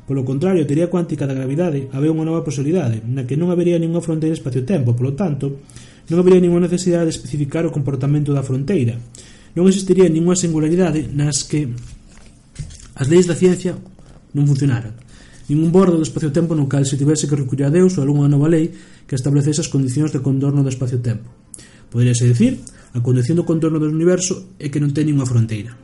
Polo 0.06 0.26
contrario, 0.26 0.62
a 0.62 0.68
teoría 0.68 0.90
cuántica 0.90 1.26
da 1.26 1.38
gravidade 1.38 1.86
había 1.94 2.10
unha 2.10 2.26
nova 2.26 2.42
posibilidade, 2.42 2.98
na 3.06 3.22
que 3.26 3.38
non 3.38 3.54
habería 3.54 3.78
ninguna 3.78 4.02
fronteira 4.02 4.34
espacio-tempo, 4.34 4.98
polo 4.98 5.14
tanto, 5.14 5.62
non 6.10 6.18
habería 6.18 6.42
ninguna 6.42 6.66
necesidade 6.66 7.10
de 7.10 7.14
especificar 7.14 7.62
o 7.62 7.74
comportamento 7.74 8.30
da 8.30 8.46
fronteira, 8.46 8.98
non 9.56 9.64
existiría 9.66 10.06
ninguna 10.12 10.36
singularidade 10.36 11.08
nas 11.08 11.42
que 11.48 11.72
as 12.94 13.08
leis 13.08 13.24
da 13.24 13.34
ciencia 13.34 13.74
non 14.36 14.44
funcionaran 14.44 14.94
ningún 15.48 15.70
bordo 15.70 15.96
do 15.96 16.06
espacio-tempo 16.06 16.54
no 16.58 16.68
cal 16.68 16.84
se 16.84 16.98
tivese 16.98 17.30
que 17.30 17.38
reculler 17.38 17.70
a 17.70 17.74
Deus 17.74 17.94
ou 17.96 18.04
algunha 18.04 18.28
nova 18.28 18.50
lei 18.50 18.74
que 19.06 19.14
establecese 19.14 19.62
as 19.62 19.70
condicións 19.70 20.10
de 20.10 20.18
contorno 20.18 20.66
do 20.66 20.70
espacio-tempo. 20.70 21.30
Poderíase 21.86 22.26
dicir, 22.26 22.58
a 22.92 23.00
condición 23.00 23.38
do 23.38 23.46
contorno 23.46 23.78
do 23.78 23.86
universo 23.86 24.58
é 24.58 24.66
que 24.66 24.82
non 24.82 24.90
teña 24.90 25.14
unha 25.14 25.28
fronteira. 25.28 25.78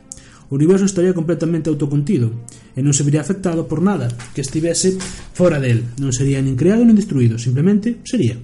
O 0.51 0.59
universo 0.59 0.85
estaría 0.85 1.15
completamente 1.15 1.71
autocontido 1.71 2.29
e 2.75 2.83
non 2.83 2.93
se 2.93 3.07
vería 3.07 3.23
afectado 3.23 3.71
por 3.71 3.81
nada 3.81 4.11
que 4.35 4.43
estivese 4.43 4.99
fora 5.33 5.63
del. 5.63 5.87
Non 6.03 6.11
sería 6.11 6.43
nin 6.43 6.59
creado 6.59 6.83
nin 6.83 6.99
destruído, 6.99 7.39
simplemente 7.39 8.03
sería. 8.03 8.37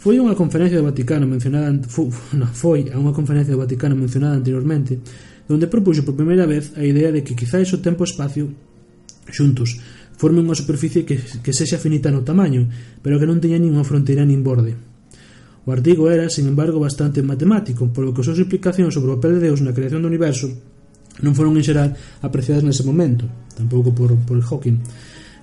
Foi 0.00 0.16
unha 0.16 0.32
conferencia 0.32 0.80
do 0.80 0.88
Vaticano 0.88 1.28
mencionada 1.28 1.68
foi, 1.84 2.08
no, 2.40 2.48
foi 2.48 2.80
a 2.88 2.96
unha 2.96 3.12
conferencia 3.12 3.52
do 3.52 3.60
Vaticano 3.60 3.92
mencionada 3.92 4.40
anteriormente 4.40 4.96
onde 5.50 5.68
propuxo 5.68 6.06
por 6.06 6.16
primeira 6.16 6.48
vez 6.48 6.72
a 6.78 6.82
idea 6.86 7.12
de 7.12 7.20
que 7.20 7.36
quizáis 7.36 7.68
o 7.76 7.82
tempo 7.84 8.00
e 8.00 8.08
espacio 8.08 8.48
xuntos 9.28 9.76
forme 10.16 10.40
unha 10.40 10.56
superficie 10.56 11.04
que, 11.04 11.20
que 11.20 11.52
sexa 11.52 11.76
finita 11.76 12.08
no 12.08 12.24
tamaño 12.24 12.64
pero 13.04 13.20
que 13.20 13.28
non 13.28 13.44
teña 13.44 13.60
nin 13.60 13.76
unha 13.76 13.84
fronteira 13.84 14.24
nin 14.24 14.40
borde. 14.40 14.72
O 15.68 15.72
artigo 15.76 16.08
era, 16.08 16.32
sin 16.32 16.48
embargo, 16.48 16.80
bastante 16.80 17.20
matemático, 17.20 17.92
polo 17.92 18.16
que 18.16 18.24
as 18.24 18.32
súas 18.32 18.40
implicacións 18.40 18.96
sobre 18.96 19.12
o 19.12 19.20
papel 19.20 19.36
de 19.36 19.52
Deus 19.52 19.60
na 19.60 19.76
creación 19.76 20.00
do 20.00 20.08
universo 20.08 20.48
non 21.20 21.36
foron 21.36 21.60
en 21.60 21.64
xeral 21.64 21.92
apreciadas 22.24 22.64
nese 22.64 22.80
momento, 22.88 23.28
tampouco 23.52 23.92
por, 23.92 24.16
por 24.24 24.40
Hawking. 24.40 24.80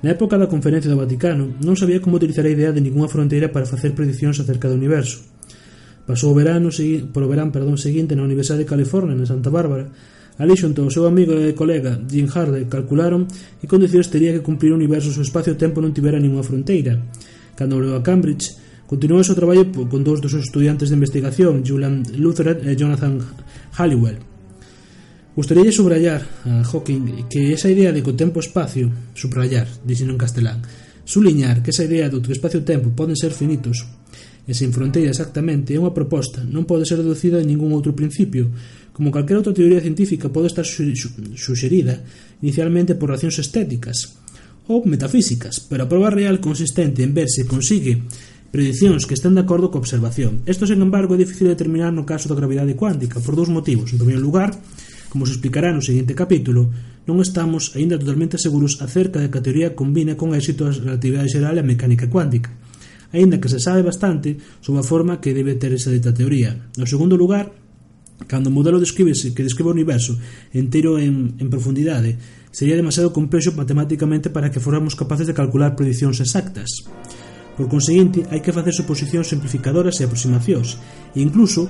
Na 0.05 0.13
época 0.13 0.38
da 0.38 0.45
Conferencia 0.45 0.91
do 0.91 0.99
Vaticano 0.99 1.57
non 1.63 1.73
sabía 1.73 1.97
como 1.97 2.21
utilizar 2.21 2.45
a 2.45 2.53
idea 2.53 2.69
de 2.69 2.83
ninguna 2.83 3.10
fronteira 3.10 3.49
para 3.49 3.65
facer 3.65 3.97
predicións 3.97 4.38
acerca 4.38 4.69
do 4.69 4.77
universo. 4.77 5.25
Pasou 6.05 6.31
o 6.31 6.38
verano 6.38 6.69
o 6.69 7.29
verán 7.29 7.49
perdón, 7.49 7.81
seguinte 7.81 8.13
na 8.13 8.23
Universidade 8.23 8.63
de 8.63 8.69
California, 8.69 9.17
na 9.17 9.25
Santa 9.25 9.49
Bárbara, 9.49 9.89
Ali 10.38 10.53
xunto 10.53 10.86
ao 10.86 10.93
seu 10.93 11.10
amigo 11.10 11.33
e 11.33 11.57
colega 11.57 11.97
Jim 12.05 12.29
Harley 12.29 12.69
calcularon 12.69 13.25
que 13.57 13.65
con 13.65 13.81
teria 13.81 14.38
que 14.38 14.45
cumprir 14.45 14.69
o 14.69 14.77
universo 14.77 15.10
o 15.10 15.25
espacio-tempo 15.25 15.81
non 15.81 15.97
tivera 15.97 16.21
ninguna 16.21 16.45
fronteira. 16.45 16.93
Cando 17.57 17.81
volveu 17.81 17.97
a 17.97 18.05
Cambridge, 18.05 18.53
continuou 18.86 19.25
o 19.25 19.25
seu 19.25 19.33
traballo 19.33 19.65
con 19.89 20.05
dous 20.05 20.21
dos 20.21 20.29
seus 20.29 20.45
estudiantes 20.45 20.93
de 20.93 20.97
investigación, 21.01 21.65
Julian 21.65 22.05
Luther 22.21 22.53
e 22.62 22.77
Jonathan 22.77 23.17
Halliwell. 23.81 24.37
Gostaría 25.38 25.71
subrayar 25.71 26.26
a 26.45 26.63
Hawking 26.63 27.30
que 27.30 27.54
esa 27.54 27.69
idea 27.69 27.93
de 27.93 28.02
que 28.02 28.10
o 28.10 28.17
tempo-espacio, 28.17 28.89
subrayar, 29.13 29.69
dixen 29.86 30.10
en 30.10 30.17
castelán, 30.17 30.65
suliñar 31.06 31.62
que 31.62 31.69
esa 31.69 31.86
idea 31.86 32.10
do 32.10 32.26
que 32.26 32.34
o 32.34 32.38
espacio-tempo 32.38 32.97
poden 32.97 33.13
ser 33.13 33.38
finitos 33.38 33.86
e 34.50 34.58
sen 34.58 34.73
fronteira 34.73 35.13
exactamente 35.13 35.78
é 35.78 35.80
unha 35.80 35.93
proposta, 35.93 36.41
non 36.41 36.65
pode 36.65 36.89
ser 36.89 37.06
reducida 37.06 37.38
de 37.38 37.45
ningún 37.45 37.69
outro 37.69 37.93
principio, 37.93 38.50
como 38.97 39.13
calquera 39.13 39.38
outra 39.38 39.54
teoría 39.54 39.78
científica 39.78 40.34
pode 40.34 40.50
estar 40.50 40.65
suxerida 40.65 42.02
inicialmente 42.41 42.97
por 42.97 43.13
racións 43.13 43.38
estéticas 43.38 44.17
ou 44.65 44.89
metafísicas, 44.89 45.62
pero 45.62 45.86
a 45.86 45.91
prova 45.91 46.10
real 46.10 46.41
consistente 46.41 47.06
en 47.06 47.13
ver 47.13 47.30
se 47.30 47.45
consigue 47.45 48.10
predicións 48.50 49.06
que 49.06 49.13
están 49.13 49.38
de 49.38 49.45
acordo 49.45 49.69
coa 49.69 49.86
observación. 49.86 50.41
Isto, 50.50 50.65
sen 50.65 50.82
embargo, 50.82 51.13
é 51.13 51.21
difícil 51.21 51.45
de 51.45 51.54
determinar 51.54 51.93
no 51.93 52.10
caso 52.10 52.26
da 52.26 52.34
gravidade 52.34 52.73
cuántica 52.73 53.21
por 53.21 53.38
dous 53.38 53.54
motivos. 53.54 53.93
En 53.93 54.02
primeiro 54.02 54.23
lugar, 54.23 54.50
Como 55.10 55.26
se 55.26 55.34
explicará 55.39 55.72
no 55.72 55.80
seguinte 55.80 56.15
capítulo, 56.15 56.72
non 57.08 57.24
estamos 57.24 57.72
aínda 57.80 57.96
totalmente 57.96 58.36
seguros 58.36 58.84
acerca 58.84 59.24
de 59.24 59.32
que 59.32 59.39
a 59.39 59.46
teoría 59.46 59.76
combina 59.78 60.20
con 60.20 60.36
éxito 60.36 60.67
a 60.67 60.76
relatividade 60.76 61.32
xeral 61.32 61.56
e 61.56 61.63
a 61.63 61.70
mecánica 61.70 62.12
cuántica, 62.12 62.52
aínda 63.15 63.39
que 63.39 63.48
se 63.48 63.63
sabe 63.63 63.82
bastante 63.82 64.36
sobre 64.60 64.84
a 64.84 64.88
forma 64.88 65.24
que 65.24 65.32
debe 65.32 65.56
ter 65.56 65.72
esa 65.72 65.89
dita 65.89 66.12
teoría. 66.12 66.56
No 66.76 66.84
segundo 66.84 67.15
lugar, 67.15 67.56
Cando 68.26 68.50
o 68.50 68.56
modelo 68.58 68.82
describese 68.82 69.38
que 69.38 69.46
describe 69.46 69.70
o 69.70 69.78
universo 69.78 70.17
entero 70.50 70.98
en, 70.98 71.38
en 71.38 71.48
profundidade, 71.54 72.17
sería 72.50 72.74
demasiado 72.74 73.13
complexo 73.13 73.54
matemáticamente 73.54 74.34
para 74.34 74.50
que 74.50 74.58
fóramos 74.58 74.98
capaces 74.98 75.30
de 75.30 75.38
calcular 75.38 75.78
predicións 75.78 76.17
exactas. 76.17 76.82
Por 77.54 77.70
conseguinte, 77.70 78.26
hai 78.34 78.41
que 78.41 78.50
facer 78.50 78.74
suposicións 78.74 79.30
simplificadoras 79.30 80.02
e 80.02 80.10
aproximacións, 80.10 80.82
e 81.13 81.22
incluso 81.22 81.70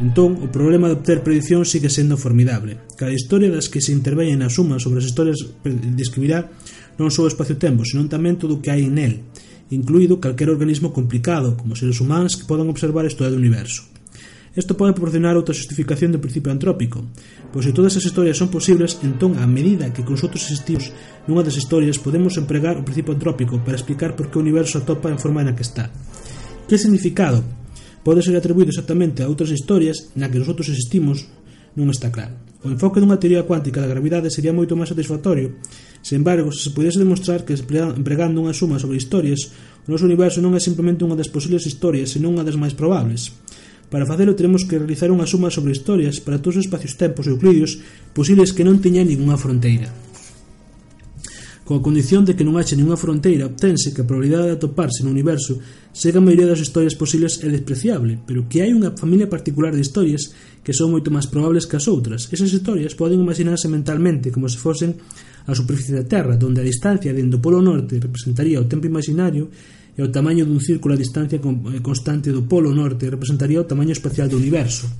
Entón, 0.00 0.40
o 0.40 0.48
problema 0.48 0.88
de 0.88 0.96
obter 0.96 1.20
predicións 1.20 1.68
sigue 1.68 1.92
sendo 1.92 2.16
formidable. 2.16 2.80
Cada 2.96 3.12
historia 3.12 3.52
das 3.52 3.68
que 3.68 3.84
se 3.84 3.92
interveñen 3.92 4.40
na 4.40 4.48
suma 4.48 4.80
sobre 4.80 5.04
as 5.04 5.08
historias 5.12 5.36
describirá 5.92 6.48
non 6.96 7.12
só 7.12 7.28
o 7.28 7.30
espacio-tempo, 7.30 7.84
senón 7.84 8.08
tamén 8.08 8.40
todo 8.40 8.56
o 8.56 8.60
que 8.64 8.72
hai 8.72 8.88
en 8.88 8.96
el, 8.96 9.20
incluído 9.68 10.16
calquer 10.16 10.48
organismo 10.48 10.96
complicado, 10.96 11.60
como 11.60 11.76
seres 11.76 12.00
humanos 12.00 12.40
que 12.40 12.48
podan 12.48 12.72
observar 12.72 13.04
a 13.04 13.12
historia 13.12 13.32
do 13.32 13.40
universo. 13.40 13.84
Isto 14.52 14.76
pode 14.76 14.92
proporcionar 14.92 15.36
outra 15.36 15.56
justificación 15.56 16.12
do 16.12 16.20
principio 16.20 16.52
antrópico, 16.52 17.00
pois 17.52 17.64
se 17.64 17.72
todas 17.72 17.96
as 17.96 18.04
historias 18.04 18.36
son 18.36 18.52
posibles, 18.52 19.00
entón, 19.00 19.40
a 19.40 19.48
medida 19.48 19.92
que 19.92 20.04
con 20.04 20.16
outros 20.16 20.44
existimos 20.44 20.92
nunha 21.24 21.44
das 21.44 21.56
historias, 21.56 22.00
podemos 22.00 22.36
empregar 22.36 22.76
o 22.76 22.84
principio 22.84 23.16
antrópico 23.16 23.60
para 23.64 23.76
explicar 23.76 24.12
por 24.12 24.28
que 24.28 24.36
o 24.36 24.44
universo 24.44 24.80
atopa 24.80 25.08
en 25.08 25.20
forma 25.20 25.40
na 25.40 25.56
que 25.56 25.64
está. 25.64 25.88
Que 26.68 26.76
significado 26.76 27.44
pode 28.02 28.22
ser 28.22 28.34
atribuído 28.34 28.70
exactamente 28.74 29.22
a 29.22 29.30
outras 29.30 29.50
historias 29.54 30.10
na 30.18 30.30
que 30.30 30.42
nosotros 30.42 30.68
existimos 30.68 31.26
non 31.78 31.88
está 31.88 32.12
claro. 32.12 32.36
O 32.62 32.70
enfoque 32.70 33.02
dunha 33.02 33.18
teoría 33.18 33.48
cuántica 33.48 33.82
da 33.82 33.90
gravidade 33.90 34.30
sería 34.30 34.54
moito 34.54 34.78
máis 34.78 34.92
satisfactorio. 34.92 35.56
Sen 36.04 36.22
embargo, 36.22 36.52
se 36.54 36.68
se 36.68 36.74
pudese 36.74 37.00
demostrar 37.00 37.42
que 37.42 37.56
empregando 37.56 38.38
unha 38.38 38.54
suma 38.54 38.78
sobre 38.78 39.00
historias, 39.00 39.50
o 39.82 39.90
noso 39.90 40.06
universo 40.06 40.38
non 40.44 40.54
é 40.54 40.60
simplemente 40.62 41.02
unha 41.02 41.18
das 41.18 41.32
posibles 41.32 41.66
historias, 41.66 42.14
senón 42.14 42.38
unha 42.38 42.46
das 42.46 42.60
máis 42.60 42.76
probables. 42.76 43.34
Para 43.90 44.08
facelo 44.08 44.36
teremos 44.38 44.64
que 44.68 44.78
realizar 44.78 45.10
unha 45.10 45.26
suma 45.26 45.50
sobre 45.50 45.74
historias 45.74 46.22
para 46.22 46.38
todos 46.38 46.60
os 46.60 46.64
espacios-tempos 46.68 47.26
euclidios 47.26 47.80
posibles 48.14 48.54
que 48.54 48.64
non 48.64 48.78
teñan 48.78 49.08
ninguna 49.08 49.40
fronteira. 49.40 50.11
Coa 51.72 51.80
condición 51.80 52.28
de 52.28 52.36
que 52.36 52.44
non 52.44 52.60
haxe 52.60 52.76
ninguna 52.76 53.00
fronteira, 53.00 53.48
obtense 53.48 53.96
que 53.96 54.04
a 54.04 54.08
probabilidade 54.08 54.52
de 54.52 54.60
atoparse 54.60 55.00
no 55.00 55.08
universo 55.08 55.56
sega 55.88 56.20
a 56.20 56.24
maioría 56.28 56.44
das 56.44 56.60
historias 56.60 56.92
posibles 56.92 57.40
é 57.40 57.48
despreciable, 57.48 58.20
pero 58.28 58.44
que 58.44 58.60
hai 58.60 58.76
unha 58.76 58.92
familia 58.92 59.24
particular 59.24 59.72
de 59.72 59.80
historias 59.80 60.36
que 60.60 60.76
son 60.76 60.92
moito 60.92 61.08
máis 61.08 61.24
probables 61.24 61.64
que 61.64 61.80
as 61.80 61.88
outras. 61.88 62.28
Esas 62.28 62.52
historias 62.52 62.92
poden 62.92 63.24
imaginarse 63.24 63.72
mentalmente 63.72 64.28
como 64.28 64.52
se 64.52 64.60
fosen 64.60 65.00
a 65.48 65.56
superficie 65.56 65.96
da 65.96 66.04
Terra, 66.04 66.36
donde 66.36 66.60
a 66.60 66.68
distancia 66.68 67.08
dentro 67.16 67.40
Polo 67.40 67.64
Norte 67.64 67.96
representaría 67.96 68.60
o 68.60 68.68
tempo 68.68 68.84
imaginario 68.84 69.48
e 69.96 70.04
o 70.04 70.12
tamaño 70.12 70.44
dun 70.44 70.60
círculo 70.60 70.92
a 70.92 71.00
distancia 71.00 71.40
eh, 71.40 71.80
constante 71.80 72.36
do 72.36 72.44
Polo 72.44 72.76
Norte 72.76 73.08
representaría 73.08 73.64
o 73.64 73.64
tamaño 73.64 73.96
espacial 73.96 74.28
do 74.28 74.36
universo. 74.36 74.92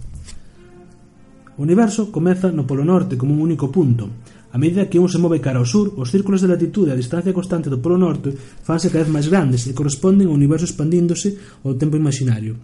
O 1.53 1.69
universo 1.69 2.09
comeza 2.09 2.49
no 2.49 2.65
Polo 2.65 2.81
Norte 2.81 3.21
como 3.21 3.37
un 3.37 3.45
único 3.45 3.69
punto, 3.69 4.09
A 4.53 4.61
medida 4.61 4.85
que 4.93 5.01
un 5.01 5.09
se 5.09 5.17
move 5.17 5.41
cara 5.41 5.65
ao 5.65 5.65
sur, 5.65 5.97
os 5.97 6.13
círculos 6.13 6.45
de 6.45 6.53
latitude 6.53 6.93
e 6.93 6.95
a 6.95 7.01
distancia 7.01 7.33
constante 7.33 7.73
do 7.73 7.81
polo 7.81 7.97
norte 7.97 8.37
fanse 8.37 8.93
cada 8.93 9.09
vez 9.09 9.09
máis 9.09 9.27
grandes 9.33 9.65
e 9.65 9.73
corresponden 9.73 10.29
ao 10.29 10.37
universo 10.37 10.69
expandíndose 10.69 11.41
ao 11.65 11.81
tempo 11.81 11.97
imaginario. 11.97 12.61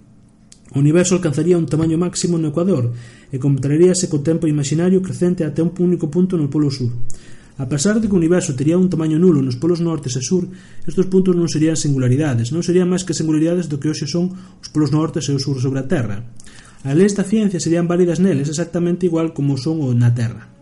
O 0.77 0.85
universo 0.85 1.17
alcanzaría 1.17 1.57
un 1.57 1.65
tamaño 1.65 1.97
máximo 1.97 2.37
no 2.37 2.53
Ecuador 2.53 2.93
e 3.33 3.41
contraríase 3.41 4.13
co 4.13 4.21
tempo 4.21 4.45
imaginario 4.45 5.01
crecente 5.01 5.49
até 5.49 5.65
un 5.65 5.73
único 5.81 6.13
punto 6.13 6.37
no 6.37 6.53
polo 6.53 6.69
sur. 6.69 6.93
A 7.57 7.65
pesar 7.65 7.97
de 7.97 8.07
que 8.07 8.13
o 8.13 8.21
universo 8.21 8.53
tería 8.53 8.77
un 8.77 8.93
tamaño 8.93 9.17
nulo 9.17 9.41
nos 9.41 9.57
polos 9.57 9.81
nortes 9.81 10.13
e 10.13 10.21
sur, 10.21 10.45
estes 10.85 11.09
puntos 11.09 11.33
non 11.33 11.49
serían 11.49 11.81
singularidades, 11.81 12.53
non 12.53 12.61
serían 12.61 12.93
máis 12.93 13.01
que 13.01 13.17
singularidades 13.17 13.65
do 13.65 13.81
que 13.81 13.89
hoxe 13.89 14.05
son 14.05 14.29
os 14.61 14.69
polos 14.69 14.93
nortes 14.93 15.25
e 15.27 15.33
o 15.33 15.41
sur 15.41 15.57
sobre 15.57 15.81
a 15.81 15.89
Terra. 15.89 16.21
As 16.85 16.93
leis 16.93 17.17
da 17.17 17.25
ciencia 17.25 17.65
serían 17.65 17.89
válidas 17.89 18.21
neles 18.21 18.53
exactamente 18.53 19.09
igual 19.09 19.33
como 19.33 19.57
son 19.57 19.81
o 19.81 19.97
na 19.97 20.13
Terra. 20.13 20.58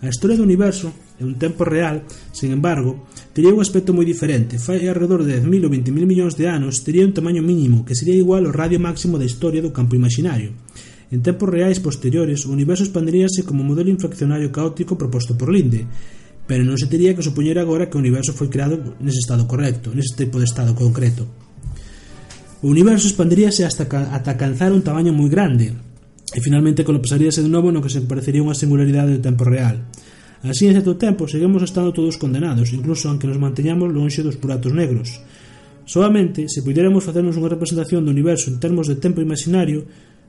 A 0.00 0.08
historia 0.08 0.40
do 0.40 0.48
universo, 0.48 0.88
en 1.20 1.28
un 1.28 1.36
tempo 1.36 1.60
real, 1.68 2.08
sen 2.32 2.56
embargo, 2.56 3.04
tería 3.36 3.52
un 3.52 3.60
aspecto 3.60 3.92
moi 3.92 4.08
diferente. 4.08 4.56
Fai 4.56 4.80
alrededor 4.88 5.28
de 5.28 5.44
10.000 5.44 5.68
ou 5.68 5.70
20.000 5.70 6.08
millóns 6.08 6.40
de 6.40 6.48
anos 6.48 6.80
tería 6.80 7.04
un 7.04 7.12
tamaño 7.12 7.44
mínimo 7.44 7.84
que 7.84 7.92
sería 7.92 8.16
igual 8.16 8.48
ao 8.48 8.56
radio 8.56 8.80
máximo 8.80 9.20
da 9.20 9.28
historia 9.28 9.60
do 9.60 9.76
campo 9.76 9.92
imaginario. 9.92 10.56
En 11.12 11.20
tempos 11.20 11.52
reais 11.52 11.84
posteriores, 11.84 12.48
o 12.48 12.54
universo 12.56 12.88
expandiríase 12.88 13.44
como 13.44 13.60
modelo 13.60 13.92
infraccionario 13.92 14.48
caótico 14.48 14.96
proposto 14.96 15.36
por 15.36 15.52
Linde, 15.52 15.84
pero 16.48 16.64
non 16.64 16.80
se 16.80 16.88
tería 16.88 17.12
que 17.12 17.20
supoñer 17.20 17.60
agora 17.60 17.92
que 17.92 18.00
o 18.00 18.02
universo 18.02 18.32
foi 18.32 18.48
creado 18.48 18.96
nese 19.04 19.20
estado 19.20 19.44
correcto, 19.44 19.92
nese 19.92 20.16
tipo 20.16 20.40
de 20.40 20.48
estado 20.48 20.72
concreto. 20.72 21.28
O 22.64 22.72
universo 22.72 23.04
expandiríase 23.04 23.68
hasta, 23.68 23.84
ata 23.84 24.32
alcanzar 24.32 24.72
un 24.72 24.80
tamaño 24.80 25.12
moi 25.12 25.28
grande, 25.28 25.89
e 26.34 26.38
finalmente 26.38 26.86
colapsaríase 26.86 27.42
de 27.42 27.50
novo 27.50 27.74
no 27.74 27.82
que 27.82 27.90
se 27.90 28.02
parecería 28.06 28.44
unha 28.44 28.54
singularidade 28.54 29.18
do 29.18 29.24
tempo 29.24 29.42
real. 29.42 29.82
Así, 30.40 30.64
en 30.64 30.78
certo 30.78 30.96
tempo, 30.96 31.28
seguimos 31.28 31.60
estando 31.60 31.92
todos 31.92 32.16
condenados, 32.16 32.72
incluso 32.72 33.12
aunque 33.12 33.28
nos 33.28 33.36
manteñamos 33.36 33.92
lonxe 33.92 34.24
dos 34.24 34.40
buratos 34.40 34.72
negros. 34.72 35.20
Solamente, 35.84 36.48
se 36.48 36.64
pudiéramos 36.64 37.04
facernos 37.04 37.36
unha 37.36 37.50
representación 37.50 38.06
do 38.06 38.14
universo 38.14 38.48
en 38.48 38.56
termos 38.62 38.88
de 38.88 38.96
tempo 38.96 39.20
imaginario, 39.20 39.84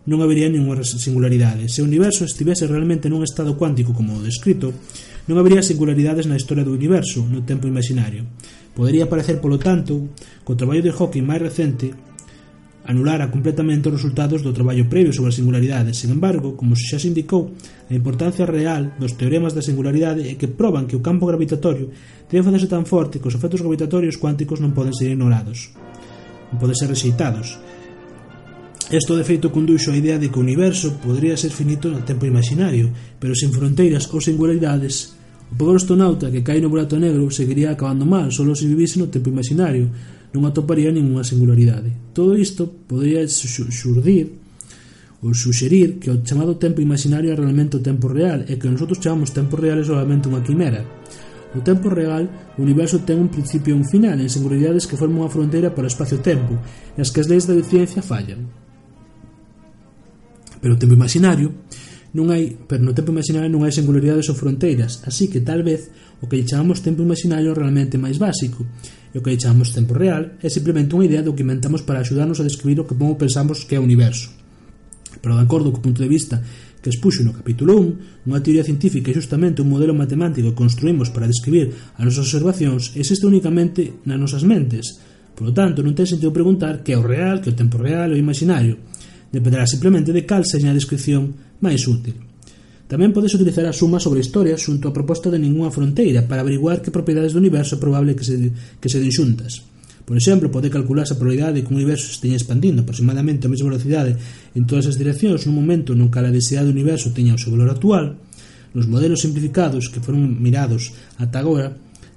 non 0.10 0.20
habería 0.20 0.50
ninguna 0.50 0.82
singularidade. 0.82 1.70
Se 1.70 1.80
o 1.80 1.88
universo 1.88 2.26
estivese 2.26 2.66
realmente 2.66 3.06
nun 3.08 3.22
estado 3.22 3.54
cuántico 3.54 3.94
como 3.94 4.18
o 4.18 4.26
descrito, 4.26 4.74
non 5.30 5.38
habería 5.38 5.62
singularidades 5.62 6.26
na 6.26 6.36
historia 6.36 6.66
do 6.66 6.74
universo, 6.74 7.22
no 7.30 7.46
tempo 7.46 7.70
imaginario. 7.70 8.26
Podería 8.74 9.06
parecer, 9.06 9.38
polo 9.38 9.62
tanto, 9.62 10.10
co 10.42 10.58
traballo 10.58 10.82
de 10.82 10.92
Hawking 10.92 11.24
máis 11.24 11.40
recente, 11.40 11.94
anulara 12.86 13.30
completamente 13.30 13.90
os 13.90 14.02
resultados 14.02 14.42
do 14.42 14.54
traballo 14.54 14.90
previo 14.90 15.14
sobre 15.14 15.30
as 15.30 15.38
singularidades. 15.38 16.02
Sen 16.02 16.10
embargo, 16.10 16.58
como 16.58 16.74
xa 16.74 16.98
se 16.98 17.14
indicou, 17.14 17.54
a 17.90 17.94
importancia 17.94 18.50
real 18.50 18.98
dos 18.98 19.14
teoremas 19.14 19.54
da 19.54 19.62
singularidade 19.62 20.26
é 20.26 20.34
que 20.34 20.50
proban 20.50 20.90
que 20.90 20.98
o 20.98 21.04
campo 21.06 21.30
gravitatorio 21.30 21.94
debe 22.26 22.46
facerse 22.46 22.72
tan 22.72 22.90
forte 22.90 23.22
que 23.22 23.30
os 23.30 23.38
efectos 23.38 23.62
gravitatorios 23.62 24.18
cuánticos 24.18 24.58
non 24.58 24.74
poden 24.74 24.98
ser 24.98 25.14
ignorados, 25.14 25.70
non 26.50 26.58
poden 26.58 26.74
ser 26.74 26.90
rexeitados. 26.90 27.62
Isto 28.92 29.16
de 29.16 29.24
feito 29.24 29.54
conduxo 29.54 29.94
a 29.94 30.00
idea 30.02 30.20
de 30.20 30.28
que 30.28 30.42
o 30.42 30.44
universo 30.44 31.00
podría 31.00 31.40
ser 31.40 31.54
finito 31.56 31.88
no 31.88 32.04
tempo 32.04 32.28
imaginario, 32.28 32.92
pero 33.22 33.38
sen 33.38 33.54
fronteiras 33.54 34.10
ou 34.12 34.20
singularidades, 34.20 35.16
o 35.48 35.56
pobre 35.56 35.78
astronauta 35.78 36.32
que 36.32 36.44
cae 36.44 36.60
no 36.60 36.68
burato 36.68 36.98
negro 37.00 37.30
seguiría 37.32 37.72
acabando 37.72 38.08
mal 38.08 38.32
solo 38.32 38.56
se 38.56 38.68
vivise 38.68 39.00
no 39.00 39.08
tempo 39.08 39.30
imaginario, 39.30 39.92
non 40.32 40.48
atoparía 40.48 40.92
ninguna 40.92 41.28
singularidade. 41.28 41.92
Todo 42.16 42.40
isto 42.40 42.68
podría 42.68 43.28
xurdir 43.28 44.40
ou 45.22 45.36
suxerir 45.38 46.02
que 46.02 46.10
o 46.10 46.24
chamado 46.26 46.58
tempo 46.58 46.82
imaginario 46.82 47.30
é 47.30 47.38
realmente 47.38 47.78
o 47.78 47.84
tempo 47.84 48.10
real 48.10 48.42
e 48.48 48.58
que 48.58 48.72
nosotros 48.72 48.98
chamamos 48.98 49.36
tempo 49.36 49.60
real 49.60 49.78
é 49.78 49.86
solamente 49.86 50.32
unha 50.32 50.42
quimera. 50.42 50.82
No 51.52 51.60
tempo 51.62 51.92
real, 51.92 52.56
o 52.56 52.64
universo 52.64 53.04
ten 53.04 53.20
un 53.20 53.28
principio 53.28 53.76
e 53.76 53.78
un 53.78 53.84
final 53.84 54.18
en 54.18 54.32
singularidades 54.32 54.88
que 54.88 54.96
forman 54.96 55.28
unha 55.28 55.34
fronteira 55.34 55.76
para 55.76 55.86
o 55.86 55.92
espacio-tempo 55.92 56.58
e 56.96 57.00
as 57.04 57.12
que 57.12 57.22
as 57.22 57.28
leis 57.28 57.44
da 57.44 57.54
ciencia 57.60 58.00
fallan. 58.02 58.48
Pero 60.64 60.74
o 60.74 60.80
tempo 60.80 60.96
imaginario 60.96 61.52
non 62.16 62.32
hai, 62.32 62.56
pero 62.68 62.82
no 62.82 62.96
tempo 62.96 63.12
imaginario 63.12 63.52
non 63.52 63.68
hai 63.68 63.72
singularidades 63.76 64.32
ou 64.32 64.36
fronteiras, 64.36 65.04
así 65.04 65.28
que 65.28 65.44
tal 65.44 65.62
vez 65.62 65.92
o 66.24 66.26
que 66.26 66.40
lle 66.40 66.48
chamamos 66.48 66.80
tempo 66.80 67.04
imaginario 67.04 67.52
é 67.52 67.56
realmente 67.56 68.00
máis 68.00 68.16
básico, 68.16 68.64
e 69.12 69.20
o 69.20 69.24
que 69.24 69.36
chamamos 69.36 69.76
tempo 69.76 69.92
real 69.92 70.40
é 70.40 70.48
simplemente 70.48 70.96
unha 70.96 71.08
idea 71.08 71.24
do 71.24 71.36
que 71.36 71.44
inventamos 71.44 71.84
para 71.84 72.00
axudarnos 72.00 72.40
a 72.40 72.48
describir 72.48 72.80
o 72.80 72.88
que 72.88 72.96
como 72.96 73.20
pensamos 73.20 73.68
que 73.68 73.76
é 73.76 73.80
o 73.80 73.86
universo. 73.86 74.32
Pero 75.20 75.36
de 75.36 75.44
acordo 75.44 75.76
co 75.76 75.84
punto 75.84 76.00
de 76.00 76.08
vista 76.08 76.40
que 76.82 76.90
expuxo 76.90 77.22
no 77.22 77.36
capítulo 77.36 77.78
1, 77.78 78.32
unha 78.32 78.42
teoría 78.42 78.66
científica 78.66 79.12
é 79.12 79.20
justamente 79.20 79.62
un 79.62 79.70
modelo 79.70 79.94
matemático 79.94 80.56
que 80.56 80.62
construímos 80.64 81.12
para 81.12 81.30
describir 81.30 81.76
as 82.00 82.04
nosas 82.08 82.32
observacións 82.32 82.96
existe 82.98 83.28
únicamente 83.28 84.02
nas 84.08 84.18
nosas 84.18 84.48
mentes. 84.48 84.98
Por 85.36 85.52
lo 85.52 85.54
tanto, 85.54 85.84
non 85.84 85.94
ten 85.94 86.08
sentido 86.08 86.34
preguntar 86.34 86.82
que 86.82 86.96
é 86.96 86.98
o 86.98 87.06
real, 87.06 87.44
que 87.44 87.52
é 87.52 87.54
o 87.54 87.60
tempo 87.60 87.78
real 87.78 88.16
ou 88.16 88.18
imaginario. 88.18 88.80
Dependerá 89.30 89.68
simplemente 89.68 90.16
de 90.16 90.24
cal 90.24 90.48
seña 90.48 90.72
a 90.72 90.78
descripción 90.78 91.36
máis 91.60 91.84
útil. 91.86 92.31
Tamén 92.92 93.16
podes 93.16 93.32
utilizar 93.32 93.64
a 93.64 93.72
suma 93.72 94.04
sobre 94.04 94.20
historia 94.20 94.60
xunto 94.60 94.84
á 94.84 94.92
proposta 94.92 95.32
de 95.32 95.40
ningunha 95.40 95.72
fronteira 95.72 96.28
para 96.28 96.44
averiguar 96.44 96.84
que 96.84 96.92
propiedades 96.92 97.32
do 97.32 97.40
universo 97.40 97.80
é 97.80 97.80
probable 97.80 98.20
que 98.20 98.28
se, 98.28 98.36
que 98.84 98.92
se 98.92 99.00
den 99.00 99.16
xuntas. 99.16 99.64
Por 100.04 100.20
exemplo, 100.20 100.52
pode 100.52 100.68
calcularse 100.68 101.16
a 101.16 101.20
probabilidade 101.22 101.56
de 101.56 101.62
que 101.64 101.72
un 101.72 101.80
universo 101.80 102.12
se 102.12 102.20
esteña 102.20 102.36
expandindo 102.36 102.84
aproximadamente 102.84 103.48
a 103.48 103.54
mesma 103.54 103.72
velocidade 103.72 104.20
en 104.52 104.68
todas 104.68 104.92
as 104.92 105.00
direccións 105.00 105.48
nun 105.48 105.56
momento 105.56 105.96
non 105.96 106.12
cal 106.12 106.28
a 106.28 106.36
densidade 106.36 106.68
do 106.68 106.76
universo 106.76 107.16
teña 107.16 107.32
o 107.32 107.40
seu 107.40 107.56
valor 107.56 107.72
actual. 107.72 108.20
Nos 108.76 108.92
modelos 108.92 109.24
simplificados 109.24 109.88
que 109.88 110.04
foron 110.04 110.28
mirados 110.44 110.92
ata 111.16 111.40
agora, 111.40 111.72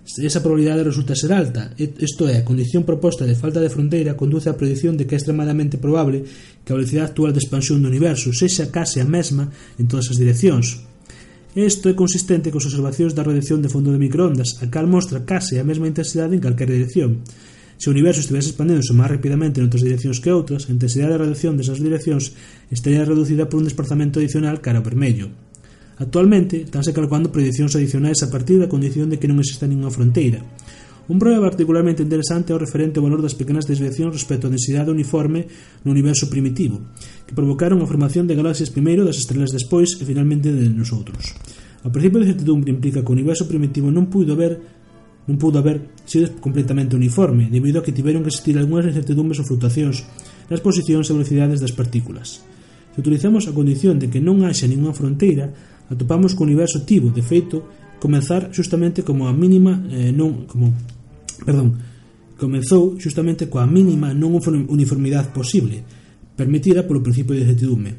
Esa 0.04 0.44
probabilidade 0.44 0.84
resulta 0.84 1.16
ser 1.16 1.32
alta, 1.32 1.72
isto 1.80 2.28
é, 2.28 2.36
a 2.36 2.44
condición 2.44 2.84
proposta 2.84 3.24
de 3.24 3.32
falta 3.32 3.56
de 3.64 3.72
fronteira 3.72 4.20
conduce 4.20 4.52
á 4.52 4.54
predición 4.54 5.00
de 5.00 5.08
que 5.08 5.16
é 5.16 5.18
extremadamente 5.18 5.80
probable 5.80 6.28
que 6.60 6.70
a 6.70 6.76
velocidade 6.76 7.08
actual 7.08 7.32
de 7.32 7.40
expansión 7.40 7.80
do 7.80 7.88
universo 7.88 8.28
sexa 8.36 8.68
case 8.68 9.00
a 9.00 9.08
mesma 9.08 9.48
en 9.80 9.88
todas 9.88 10.12
as 10.12 10.20
direccións. 10.20 10.84
Isto 11.56 11.88
é 11.88 11.96
consistente 11.96 12.52
cos 12.52 12.68
observacións 12.68 13.16
da 13.16 13.24
radiación 13.24 13.64
de 13.64 13.72
fondo 13.72 13.96
de 13.96 14.02
microondas, 14.02 14.60
a 14.60 14.68
cal 14.68 14.84
mostra 14.84 15.24
case 15.24 15.56
a 15.56 15.64
mesma 15.64 15.88
intensidade 15.88 16.36
en 16.36 16.44
calquera 16.44 16.76
dirección. 16.76 17.24
Se 17.80 17.88
o 17.88 17.94
universo 17.96 18.20
estivese 18.20 18.52
expandéndose 18.52 18.92
máis 18.92 19.08
rapidamente 19.08 19.56
en 19.56 19.66
outras 19.72 19.88
direccións 19.88 20.20
que 20.20 20.36
outras, 20.36 20.68
a 20.68 20.74
intensidade 20.76 21.16
de 21.16 21.22
radiación 21.24 21.56
desas 21.56 21.80
direccións 21.80 22.36
estaría 22.68 23.08
reducida 23.08 23.48
por 23.48 23.56
un 23.56 23.64
desplazamento 23.64 24.20
adicional 24.20 24.60
cara 24.60 24.84
ao 24.84 24.86
vermello. 24.86 25.32
Actualmente, 25.98 26.66
estánse 26.66 26.90
calculando 26.90 27.30
predicións 27.30 27.78
adicionais 27.78 28.18
a 28.26 28.30
partir 28.30 28.58
da 28.58 28.66
condición 28.66 29.06
de 29.06 29.22
que 29.22 29.30
non 29.30 29.38
exista 29.38 29.70
ninguna 29.70 29.94
fronteira. 29.94 30.42
Un 31.06 31.20
problema 31.20 31.46
particularmente 31.46 32.02
interesante 32.02 32.50
é 32.50 32.56
o 32.56 32.62
referente 32.62 32.96
ao 32.98 33.04
valor 33.04 33.20
das 33.20 33.36
pequenas 33.36 33.68
desviacións 33.68 34.16
respecto 34.16 34.48
á 34.48 34.50
densidade 34.50 34.90
uniforme 34.90 35.46
no 35.84 35.92
universo 35.92 36.32
primitivo, 36.32 36.80
que 37.28 37.36
provocaron 37.36 37.78
a 37.78 37.86
formación 37.86 38.24
de 38.24 38.34
galaxias 38.34 38.72
primeiro, 38.72 39.04
das 39.04 39.20
estrelas 39.20 39.52
despois 39.52 40.00
e 40.00 40.08
finalmente 40.08 40.48
de 40.48 40.66
nosotros. 40.72 41.36
O 41.84 41.92
principio 41.92 42.24
de 42.24 42.32
certidumbre 42.32 42.72
implica 42.72 43.04
que 43.04 43.12
o 43.12 43.16
universo 43.16 43.44
primitivo 43.44 43.92
non 43.92 44.08
pudo 44.08 44.32
haber 44.32 44.58
non 45.24 45.40
pudo 45.40 45.60
haber 45.60 45.88
sido 46.04 46.28
completamente 46.36 46.96
uniforme, 46.96 47.48
debido 47.48 47.80
a 47.80 47.84
que 47.84 47.96
tiveron 47.96 48.20
que 48.24 48.32
existir 48.32 48.56
algunhas 48.56 48.88
incertidumbres 48.88 49.40
ou 49.40 49.48
fluctuacións 49.48 50.04
nas 50.48 50.60
posicións 50.60 51.08
e 51.08 51.16
velocidades 51.16 51.60
das 51.60 51.72
partículas. 51.72 52.44
Se 52.92 53.00
utilizamos 53.00 53.48
a 53.48 53.56
condición 53.56 54.00
de 54.00 54.08
que 54.08 54.20
non 54.20 54.44
haxa 54.44 54.68
ninguna 54.68 54.96
fronteira, 54.96 55.52
atopamos 55.90 56.32
que 56.32 56.42
o 56.42 56.48
universo 56.48 56.84
tivo, 56.84 57.10
de 57.10 57.22
feito, 57.22 57.64
comenzar 58.00 58.52
xustamente 58.52 59.02
como 59.02 59.28
a 59.28 59.32
mínima 59.32 59.80
eh, 59.88 60.12
non 60.12 60.44
como 60.44 60.72
perdón, 61.44 61.76
comezou 62.36 62.98
xustamente 63.00 63.48
coa 63.48 63.64
mínima 63.64 64.12
non 64.12 64.36
uniformidade 64.68 65.30
posible, 65.30 65.84
permitida 66.34 66.84
polo 66.84 67.04
principio 67.04 67.36
de 67.36 67.46
certidume. 67.46 67.92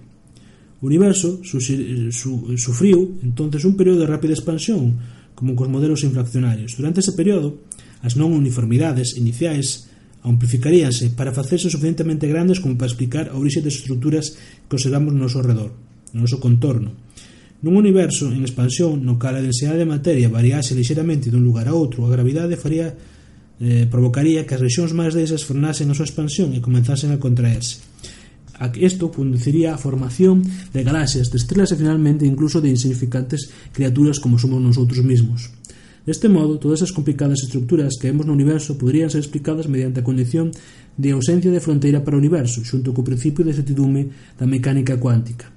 O 0.81 0.85
universo 0.85 1.41
su, 1.41 1.57
su, 1.61 2.31
sufriu 2.59 3.17
entonces 3.23 3.63
un 3.63 3.73
período 3.79 4.03
de 4.03 4.11
rápida 4.11 4.35
expansión, 4.35 4.93
como 5.33 5.55
cos 5.55 5.71
modelos 5.71 6.03
infraccionarios. 6.03 6.75
Durante 6.77 6.99
ese 6.99 7.15
período, 7.15 7.63
as 8.03 8.13
non 8.19 8.35
uniformidades 8.35 9.17
iniciais 9.17 9.89
amplificaríanse 10.25 11.13
para 11.13 11.33
facerse 11.33 11.69
suficientemente 11.69 12.25
grandes 12.25 12.59
como 12.59 12.77
para 12.77 12.89
explicar 12.89 13.29
a 13.29 13.37
orixe 13.37 13.61
das 13.61 13.77
estruturas 13.77 14.37
que 14.67 14.75
observamos 14.75 15.13
no 15.13 15.25
noso 15.25 15.41
redor, 15.41 15.71
no 16.13 16.25
noso 16.25 16.41
contorno. 16.41 17.04
Nun 17.65 17.81
universo 17.81 18.29
en 18.29 18.45
expansión 18.45 19.01
no 19.01 19.17
cal 19.17 19.33
a 19.33 19.41
densidade 19.41 19.81
de 19.81 19.89
materia 19.89 20.29
variase 20.29 20.77
lixeramente 20.77 21.33
dun 21.33 21.41
lugar 21.41 21.65
a 21.65 21.73
outro, 21.73 22.05
a 22.05 22.13
gravidade 22.13 22.61
faría 22.61 22.93
eh, 23.57 23.89
provocaría 23.89 24.45
que 24.45 24.53
as 24.53 24.61
rexións 24.61 24.93
máis 24.93 25.17
densas 25.17 25.41
frenasen 25.41 25.89
a 25.89 25.97
súa 25.97 26.05
expansión 26.05 26.53
e 26.53 26.61
comenzasen 26.61 27.09
a 27.09 27.17
contraerse. 27.17 27.81
Isto 28.77 29.09
conduciría 29.09 29.73
á 29.73 29.81
formación 29.81 30.45
de 30.45 30.85
galaxias, 30.85 31.33
de 31.33 31.41
estrelas 31.41 31.73
e 31.73 31.79
finalmente 31.81 32.29
incluso 32.29 32.61
de 32.61 32.69
insignificantes 32.69 33.49
criaturas 33.73 34.21
como 34.21 34.37
somos 34.37 34.61
nosotros 34.61 35.01
mismos. 35.01 35.49
Deste 36.05 36.29
modo, 36.29 36.61
todas 36.61 36.85
as 36.85 36.93
complicadas 36.93 37.41
estructuras 37.41 37.97
que 37.97 38.13
vemos 38.13 38.29
no 38.29 38.37
universo 38.37 38.77
poderían 38.77 39.09
ser 39.09 39.25
explicadas 39.25 39.65
mediante 39.65 40.05
a 40.05 40.07
condición 40.07 40.53
de 41.01 41.17
ausencia 41.17 41.49
de 41.49 41.65
fronteira 41.65 42.05
para 42.05 42.13
o 42.13 42.21
universo, 42.21 42.61
xunto 42.61 42.93
co 42.93 43.01
principio 43.01 43.41
de 43.41 43.57
certidume 43.57 44.13
da 44.37 44.45
mecánica 44.45 45.01
cuántica. 45.01 45.54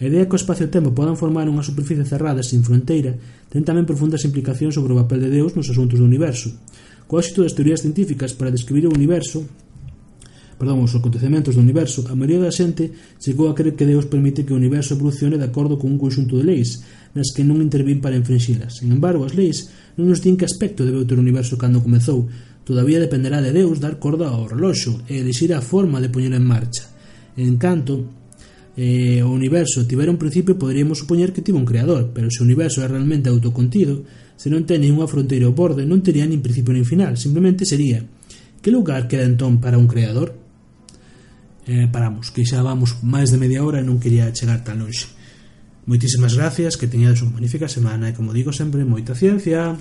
A 0.00 0.10
idea 0.10 0.26
que 0.26 0.34
o 0.34 0.40
espacio-tempo 0.40 0.90
podan 0.90 1.14
formar 1.14 1.46
unha 1.46 1.62
superficie 1.62 2.02
cerrada 2.02 2.42
sin 2.42 2.66
fronteira 2.66 3.14
ten 3.46 3.62
tamén 3.62 3.86
profundas 3.86 4.26
implicacións 4.26 4.74
sobre 4.74 4.90
o 4.90 5.00
papel 5.06 5.22
de 5.22 5.30
Deus 5.30 5.54
nos 5.54 5.70
asuntos 5.70 6.02
do 6.02 6.08
universo. 6.08 6.50
Co 7.06 7.22
éxito 7.22 7.46
das 7.46 7.54
teorías 7.54 7.86
científicas 7.86 8.34
para 8.34 8.50
describir 8.50 8.90
o 8.90 8.94
universo, 8.96 9.46
perdón, 10.58 10.82
os 10.82 10.98
acontecementos 10.98 11.54
do 11.54 11.62
universo, 11.62 12.02
a 12.10 12.18
maioría 12.18 12.42
da 12.42 12.50
xente 12.50 12.90
chegou 13.22 13.46
a 13.46 13.54
crer 13.54 13.78
que 13.78 13.86
Deus 13.86 14.10
permite 14.10 14.42
que 14.42 14.50
o 14.50 14.58
universo 14.58 14.98
evolucione 14.98 15.38
de 15.38 15.46
acordo 15.46 15.78
con 15.78 15.94
un 15.94 16.00
conxunto 16.02 16.34
de 16.42 16.42
leis, 16.42 16.82
nas 17.14 17.30
que 17.30 17.46
non 17.46 17.62
intervín 17.62 18.02
para 18.02 18.18
infringilas. 18.18 18.82
Sin 18.82 18.90
embargo, 18.90 19.22
as 19.22 19.38
leis 19.38 19.70
non 19.94 20.10
nos 20.10 20.18
din 20.18 20.34
que 20.34 20.42
aspecto 20.42 20.82
debe 20.82 21.06
ter 21.06 21.14
o 21.14 21.22
universo 21.22 21.54
cando 21.54 21.78
comezou. 21.78 22.26
Todavía 22.66 22.98
dependerá 22.98 23.38
de 23.38 23.54
Deus 23.54 23.78
dar 23.78 24.02
corda 24.02 24.26
ao 24.26 24.50
reloxo 24.50 25.06
e 25.06 25.22
elixir 25.22 25.54
a 25.54 25.62
forma 25.62 26.02
de 26.02 26.10
poñer 26.10 26.34
en 26.34 26.42
marcha. 26.42 26.90
En 27.38 27.54
canto, 27.62 28.23
eh, 28.76 29.22
o 29.22 29.30
universo 29.30 29.86
tivera 29.86 30.10
un 30.10 30.18
principio 30.18 30.58
poderíamos 30.58 30.98
supoñer 30.98 31.32
que 31.32 31.42
tivo 31.42 31.58
un 31.58 31.66
creador, 31.66 32.10
pero 32.10 32.30
se 32.30 32.42
o 32.42 32.46
universo 32.46 32.82
é 32.82 32.88
realmente 32.90 33.30
autocontido, 33.30 34.02
se 34.34 34.50
non 34.50 34.66
ten 34.66 34.82
unha 34.82 35.06
fronteira 35.06 35.46
ou 35.46 35.54
borde, 35.54 35.86
non 35.86 36.02
tería 36.02 36.26
nin 36.26 36.42
principio 36.42 36.74
nin 36.74 36.86
final, 36.86 37.14
simplemente 37.14 37.62
sería. 37.62 38.02
Que 38.58 38.74
lugar 38.74 39.06
queda 39.06 39.28
entón 39.28 39.62
para 39.62 39.78
un 39.78 39.86
creador? 39.86 40.34
Eh, 41.70 41.86
paramos, 41.88 42.34
que 42.34 42.42
xa 42.42 42.60
vamos 42.60 42.98
máis 43.00 43.30
de 43.30 43.38
media 43.38 43.62
hora 43.62 43.78
e 43.78 43.86
non 43.86 44.02
quería 44.02 44.28
chegar 44.34 44.66
tan 44.66 44.82
longe. 44.82 45.06
Moitísimas 45.86 46.34
gracias, 46.34 46.74
que 46.74 46.90
teñades 46.90 47.22
unha 47.22 47.36
magnífica 47.38 47.68
semana 47.68 48.10
e 48.10 48.16
como 48.16 48.34
digo 48.34 48.50
sempre, 48.50 48.82
moita 48.82 49.14
ciencia. 49.14 49.76